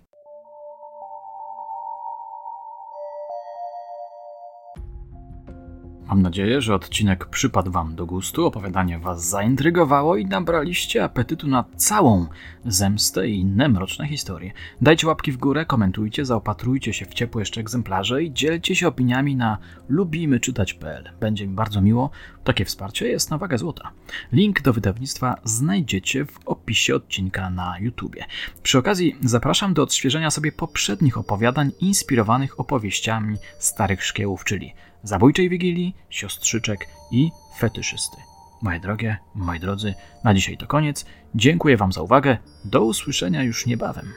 Mam 6.08 6.22
nadzieję, 6.22 6.62
że 6.62 6.76
odcinek 6.76 7.26
przypadł 7.26 7.72
Wam 7.72 7.96
do 7.96 8.06
gustu, 8.06 8.46
opowiadanie 8.46 9.00
Was 9.00 9.30
zaintrygowało 9.30 10.16
i 10.16 10.26
nabraliście 10.26 11.04
apetytu 11.04 11.48
na 11.48 11.66
całą 11.76 12.28
zemstę 12.66 13.30
i 13.30 13.40
inne 13.40 13.70
mroczne 13.70 14.08
historie. 14.08 14.52
Dajcie 14.82 15.08
łapki 15.08 15.32
w 15.32 15.38
górę, 15.38 15.66
komentujcie, 15.66 16.26
zaopatrujcie 16.26 16.94
się 16.94 17.06
w 17.06 17.14
ciepłe 17.14 17.42
jeszcze 17.42 17.62
egzemplarze 17.62 18.24
i 18.24 18.34
dzielcie 18.34 18.76
się 18.76 18.88
opiniami 18.88 19.36
na 19.36 19.58
lubimyczytać.pl. 19.90 21.10
Będzie 21.20 21.48
mi 21.48 21.54
bardzo 21.54 21.82
miło, 21.82 22.10
takie 22.44 22.66
wsparcie 22.66 23.08
jest 23.08 23.32
na 23.32 23.38
wagę 23.38 23.58
złota. 23.58 23.92
Link 24.32 24.62
do 24.62 24.74
wydawnictwa 24.74 25.36
znajdziecie 25.44 26.26
w 26.26 26.40
opisie 26.46 26.96
odcinka 26.96 27.50
na 27.50 27.80
YouTubie. 27.80 28.26
Przy 28.64 28.78
okazji 28.78 29.16
zapraszam 29.24 29.74
do 29.74 29.84
odświeżenia 29.84 30.32
sobie 30.32 30.52
poprzednich 30.52 31.18
opowiadań 31.18 31.72
inspirowanych 31.82 32.60
opowieściami 32.60 33.38
starych 33.60 34.04
szkiełów, 34.04 34.44
czyli 34.44 34.74
zabójczej 35.08 35.50
wigilii, 35.50 35.96
siostrzyczek 36.10 36.88
i 37.12 37.32
fetyszysty. 37.58 38.18
Moje 38.62 38.80
drogie, 38.80 39.18
moi 39.36 39.60
drodzy, 39.60 39.94
na 40.24 40.34
dzisiaj 40.34 40.58
to 40.58 40.68
koniec. 40.68 41.06
Dziękuję 41.36 41.78
Wam 41.78 41.92
za 41.92 42.02
uwagę. 42.02 42.38
Do 42.66 42.82
usłyszenia 42.84 43.44
już 43.44 43.66
niebawem. 43.66 44.14